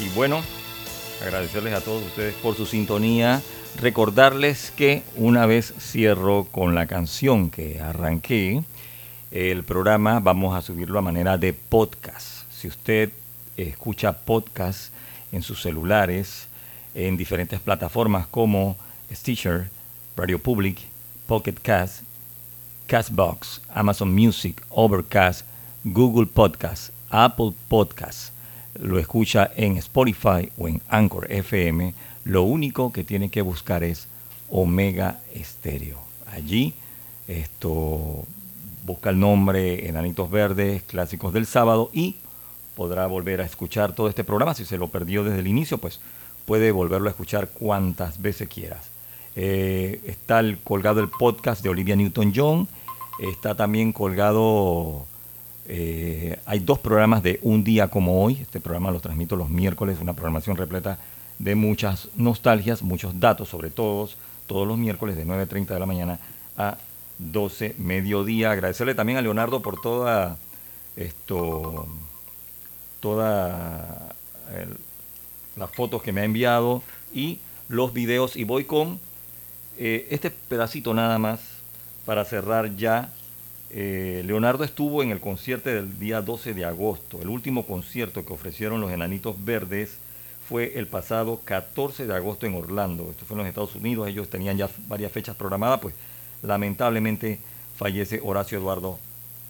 Y 0.00 0.08
bueno, 0.14 0.40
agradecerles 1.20 1.74
a 1.74 1.80
todos 1.80 2.04
ustedes 2.04 2.34
por 2.36 2.54
su 2.54 2.66
sintonía. 2.66 3.42
Recordarles 3.80 4.72
que 4.76 5.02
una 5.16 5.44
vez 5.44 5.74
cierro 5.80 6.44
con 6.44 6.76
la 6.76 6.86
canción 6.86 7.50
que 7.50 7.80
arranqué, 7.80 8.62
el 9.32 9.64
programa 9.64 10.20
vamos 10.20 10.56
a 10.56 10.62
subirlo 10.62 11.00
a 11.00 11.02
manera 11.02 11.36
de 11.36 11.52
podcast. 11.52 12.44
Si 12.52 12.68
usted 12.68 13.10
escucha 13.56 14.12
podcast 14.12 14.92
en 15.32 15.42
sus 15.42 15.62
celulares, 15.62 16.46
en 16.94 17.16
diferentes 17.16 17.58
plataformas 17.58 18.28
como 18.28 18.76
Stitcher, 19.12 19.68
Radio 20.16 20.38
Public, 20.38 20.78
Pocket 21.26 21.56
Cast, 21.60 22.02
Castbox, 22.86 23.62
Amazon 23.74 24.14
Music, 24.14 24.62
Overcast, 24.70 25.51
Google 25.84 26.26
Podcast, 26.26 26.92
Apple 27.10 27.52
Podcast, 27.68 28.32
lo 28.80 28.98
escucha 28.98 29.50
en 29.56 29.76
Spotify 29.78 30.50
o 30.56 30.68
en 30.68 30.80
Anchor 30.88 31.30
FM, 31.30 31.92
lo 32.24 32.44
único 32.44 32.92
que 32.92 33.02
tiene 33.02 33.30
que 33.30 33.42
buscar 33.42 33.82
es 33.82 34.06
Omega 34.48 35.20
Estéreo. 35.34 35.98
Allí 36.32 36.74
esto 37.26 38.24
busca 38.84 39.10
el 39.10 39.18
nombre 39.18 39.88
Enanitos 39.88 40.30
Verdes, 40.30 40.82
Clásicos 40.84 41.32
del 41.32 41.46
Sábado 41.46 41.90
y 41.92 42.16
podrá 42.76 43.06
volver 43.06 43.40
a 43.40 43.44
escuchar 43.44 43.92
todo 43.92 44.08
este 44.08 44.24
programa. 44.24 44.54
Si 44.54 44.64
se 44.64 44.78
lo 44.78 44.88
perdió 44.88 45.24
desde 45.24 45.40
el 45.40 45.46
inicio, 45.46 45.78
pues 45.78 46.00
puede 46.46 46.70
volverlo 46.70 47.08
a 47.08 47.10
escuchar 47.10 47.48
cuantas 47.48 48.22
veces 48.22 48.48
quieras. 48.48 48.88
Eh, 49.34 50.00
está 50.06 50.42
colgado 50.62 51.00
el 51.00 51.08
podcast 51.08 51.62
de 51.62 51.70
Olivia 51.70 51.96
Newton-John. 51.96 52.68
Está 53.18 53.54
también 53.54 53.92
colgado. 53.92 55.06
Eh, 55.74 56.38
hay 56.44 56.58
dos 56.58 56.78
programas 56.78 57.22
de 57.22 57.38
Un 57.40 57.64
Día 57.64 57.88
como 57.88 58.22
Hoy. 58.22 58.38
Este 58.42 58.60
programa 58.60 58.90
lo 58.90 59.00
transmito 59.00 59.36
los 59.36 59.48
miércoles. 59.48 59.96
Una 60.02 60.12
programación 60.12 60.58
repleta 60.58 60.98
de 61.38 61.54
muchas 61.54 62.08
nostalgias, 62.14 62.82
muchos 62.82 63.18
datos 63.18 63.48
sobre 63.48 63.70
todos. 63.70 64.18
Todos 64.46 64.68
los 64.68 64.76
miércoles 64.76 65.16
de 65.16 65.24
9.30 65.24 65.68
de 65.68 65.80
la 65.80 65.86
mañana 65.86 66.18
a 66.58 66.76
12 67.18 67.74
mediodía. 67.78 68.50
Agradecerle 68.50 68.94
también 68.94 69.16
a 69.16 69.22
Leonardo 69.22 69.62
por 69.62 69.80
toda 69.80 70.36
esto. 70.94 71.86
Toda 73.00 74.14
el- 74.54 74.76
las 75.56 75.70
fotos 75.70 76.02
que 76.02 76.12
me 76.12 76.20
ha 76.20 76.24
enviado 76.24 76.82
y 77.14 77.38
los 77.68 77.94
videos. 77.94 78.36
Y 78.36 78.44
voy 78.44 78.64
con 78.64 79.00
eh, 79.78 80.06
este 80.10 80.30
pedacito 80.30 80.92
nada 80.92 81.18
más 81.18 81.40
para 82.04 82.26
cerrar 82.26 82.76
ya. 82.76 83.10
Eh, 83.74 84.22
Leonardo 84.26 84.64
estuvo 84.64 85.02
en 85.02 85.10
el 85.10 85.20
concierto 85.20 85.70
del 85.70 85.98
día 85.98 86.20
12 86.20 86.52
de 86.52 86.66
agosto. 86.66 87.22
El 87.22 87.28
último 87.28 87.64
concierto 87.66 88.24
que 88.24 88.32
ofrecieron 88.34 88.82
los 88.82 88.92
Enanitos 88.92 89.42
Verdes 89.42 89.96
fue 90.46 90.78
el 90.78 90.86
pasado 90.86 91.40
14 91.42 92.06
de 92.06 92.14
agosto 92.14 92.44
en 92.44 92.54
Orlando. 92.54 93.08
Esto 93.10 93.24
fue 93.24 93.34
en 93.34 93.38
los 93.38 93.48
Estados 93.48 93.74
Unidos. 93.74 94.08
Ellos 94.08 94.28
tenían 94.28 94.58
ya 94.58 94.68
varias 94.88 95.10
fechas 95.10 95.36
programadas. 95.36 95.80
Pues 95.80 95.94
lamentablemente 96.42 97.38
fallece 97.74 98.20
Horacio 98.22 98.58
Eduardo, 98.58 98.98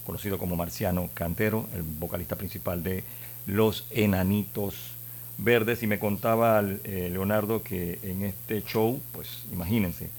conocido 0.06 0.38
como 0.38 0.54
Marciano 0.54 1.10
Cantero, 1.14 1.66
el 1.74 1.82
vocalista 1.82 2.36
principal 2.36 2.84
de 2.84 3.02
Los 3.46 3.86
Enanitos 3.90 4.92
Verdes. 5.36 5.82
Y 5.82 5.88
me 5.88 5.98
contaba 5.98 6.62
eh, 6.84 7.08
Leonardo 7.10 7.64
que 7.64 7.98
en 8.04 8.22
este 8.22 8.62
show, 8.62 9.00
pues 9.10 9.46
imagínense, 9.50 10.10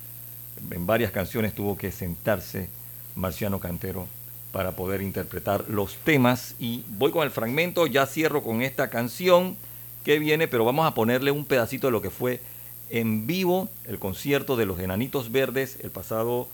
en 0.70 0.86
varias 0.86 1.12
canciones 1.12 1.56
tuvo 1.56 1.78
que 1.78 1.90
sentarse 1.90 2.68
Marciano 3.16 3.60
Cantero 3.60 4.08
para 4.52 4.72
poder 4.72 5.02
interpretar 5.02 5.66
los 5.68 5.96
temas. 5.98 6.56
Y 6.60 6.84
voy 6.88 7.12
con 7.12 7.24
el 7.24 7.32
fragmento, 7.32 7.88
ya 7.88 8.06
cierro 8.06 8.44
con 8.44 8.62
esta 8.62 8.90
canción 8.90 9.58
que 10.04 10.20
viene, 10.20 10.48
pero 10.48 10.66
vamos 10.66 10.86
a 10.86 10.94
ponerle 10.94 11.32
un 11.32 11.46
pedacito 11.46 11.88
de 11.88 11.92
lo 11.92 12.02
que 12.02 12.10
fue 12.10 12.42
en 12.90 13.26
vivo 13.26 13.70
el 13.86 13.98
concierto 13.98 14.56
de 14.56 14.66
los 14.66 14.80
Enanitos 14.80 15.32
Verdes 15.32 15.78
el 15.82 15.90
pasado 15.90 16.48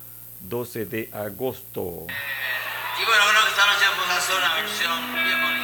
12 0.48 0.86
de 0.86 1.10
agosto. 1.11 2.07
Y 2.10 3.06
bueno, 3.06 3.23
esta 3.49 3.65
noche 3.65 3.86
hacer 4.18 4.36
una 4.36 4.56
versión 4.56 5.14
bien 5.14 5.41
bonita. 5.41 5.59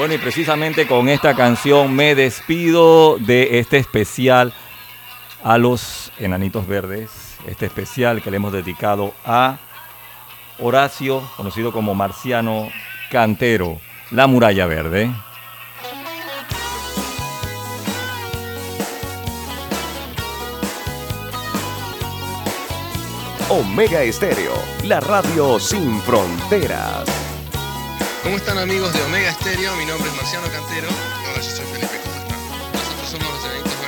Bueno, 0.00 0.14
y 0.14 0.16
precisamente 0.16 0.86
con 0.86 1.10
esta 1.10 1.36
canción 1.36 1.94
me 1.94 2.14
despido 2.14 3.18
de 3.18 3.58
este 3.58 3.76
especial 3.76 4.54
a 5.44 5.58
los 5.58 6.10
Enanitos 6.18 6.66
Verdes, 6.66 7.36
este 7.46 7.66
especial 7.66 8.22
que 8.22 8.30
le 8.30 8.38
hemos 8.38 8.50
dedicado 8.50 9.12
a 9.26 9.58
Horacio, 10.58 11.22
conocido 11.36 11.70
como 11.70 11.94
Marciano 11.94 12.70
Cantero, 13.10 13.78
la 14.10 14.26
muralla 14.26 14.64
verde. 14.64 15.10
Omega 23.50 24.02
Estéreo, 24.02 24.54
la 24.84 25.00
radio 25.00 25.60
sin 25.60 26.00
fronteras. 26.00 27.19
¿Cómo 28.22 28.36
están 28.36 28.58
amigos 28.58 28.92
de 28.92 29.02
Omega 29.02 29.32
Stereo? 29.32 29.74
Mi 29.76 29.86
nombre 29.86 30.10
es 30.10 30.16
Marciano 30.16 30.46
Cantero. 30.52 30.88
Hola, 30.88 31.40
yo 31.40 31.50
soy 31.50 31.64
Felipe, 31.66 32.00
¿cómo 32.04 32.16
están? 32.16 32.38
Nosotros 32.72 33.08
somos 33.08 33.28
los 33.32 33.44
Enanitos 33.44 33.79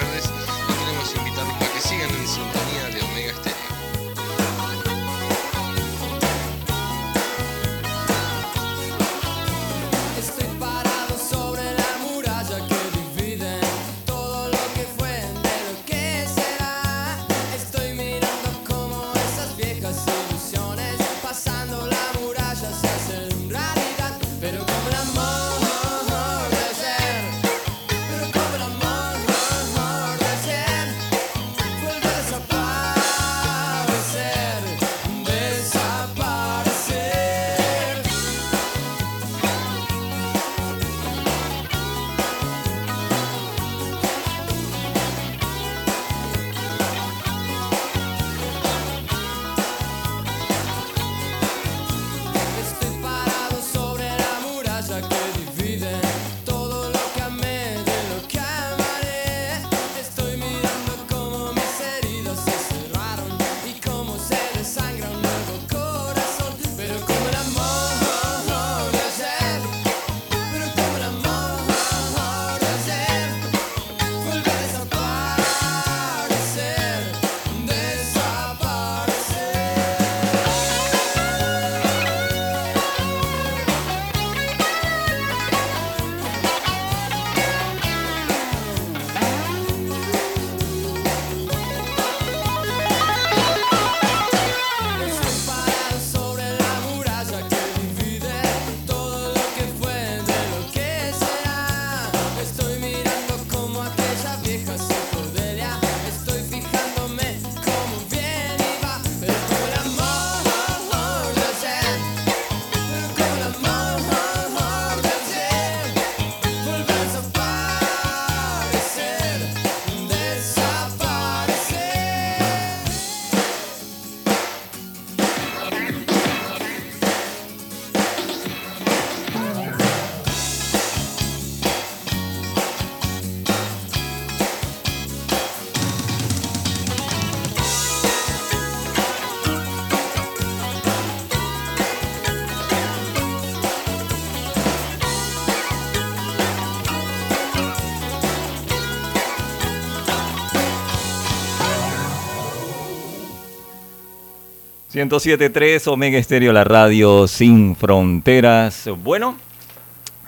107.3 155.09 155.89
Omega 155.89 156.17
Estéreo, 156.17 156.53
la 156.53 156.63
radio 156.63 157.27
sin 157.27 157.75
fronteras. 157.75 158.89
Bueno, 159.03 159.37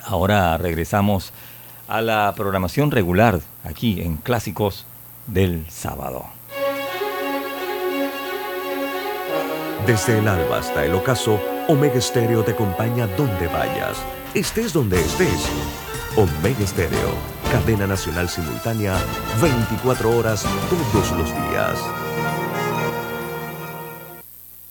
ahora 0.05 0.59
regresamos 0.59 1.33
a 1.87 2.01
la 2.01 2.33
programación 2.37 2.91
regular 2.91 3.41
aquí 3.63 4.01
en 4.01 4.17
Clásicos 4.17 4.85
del 5.29 5.65
Sábado. 5.69 6.25
Desde 9.87 10.19
el 10.19 10.27
alba 10.27 10.59
hasta 10.59 10.85
el 10.85 10.95
ocaso, 10.95 11.41
Omega 11.69 12.01
Stereo 12.01 12.43
te 12.43 12.51
acompaña 12.53 13.07
donde 13.07 13.47
vayas, 13.47 13.99
estés 14.35 14.73
donde 14.73 15.01
estés. 15.01 15.49
Omega 16.17 16.67
Stereo, 16.67 17.15
cadena 17.53 17.87
nacional 17.87 18.29
simultánea, 18.29 18.97
24 19.41 20.17
horas 20.17 20.45
todos 20.69 21.13
los 21.13 21.29
días. 21.31 22.04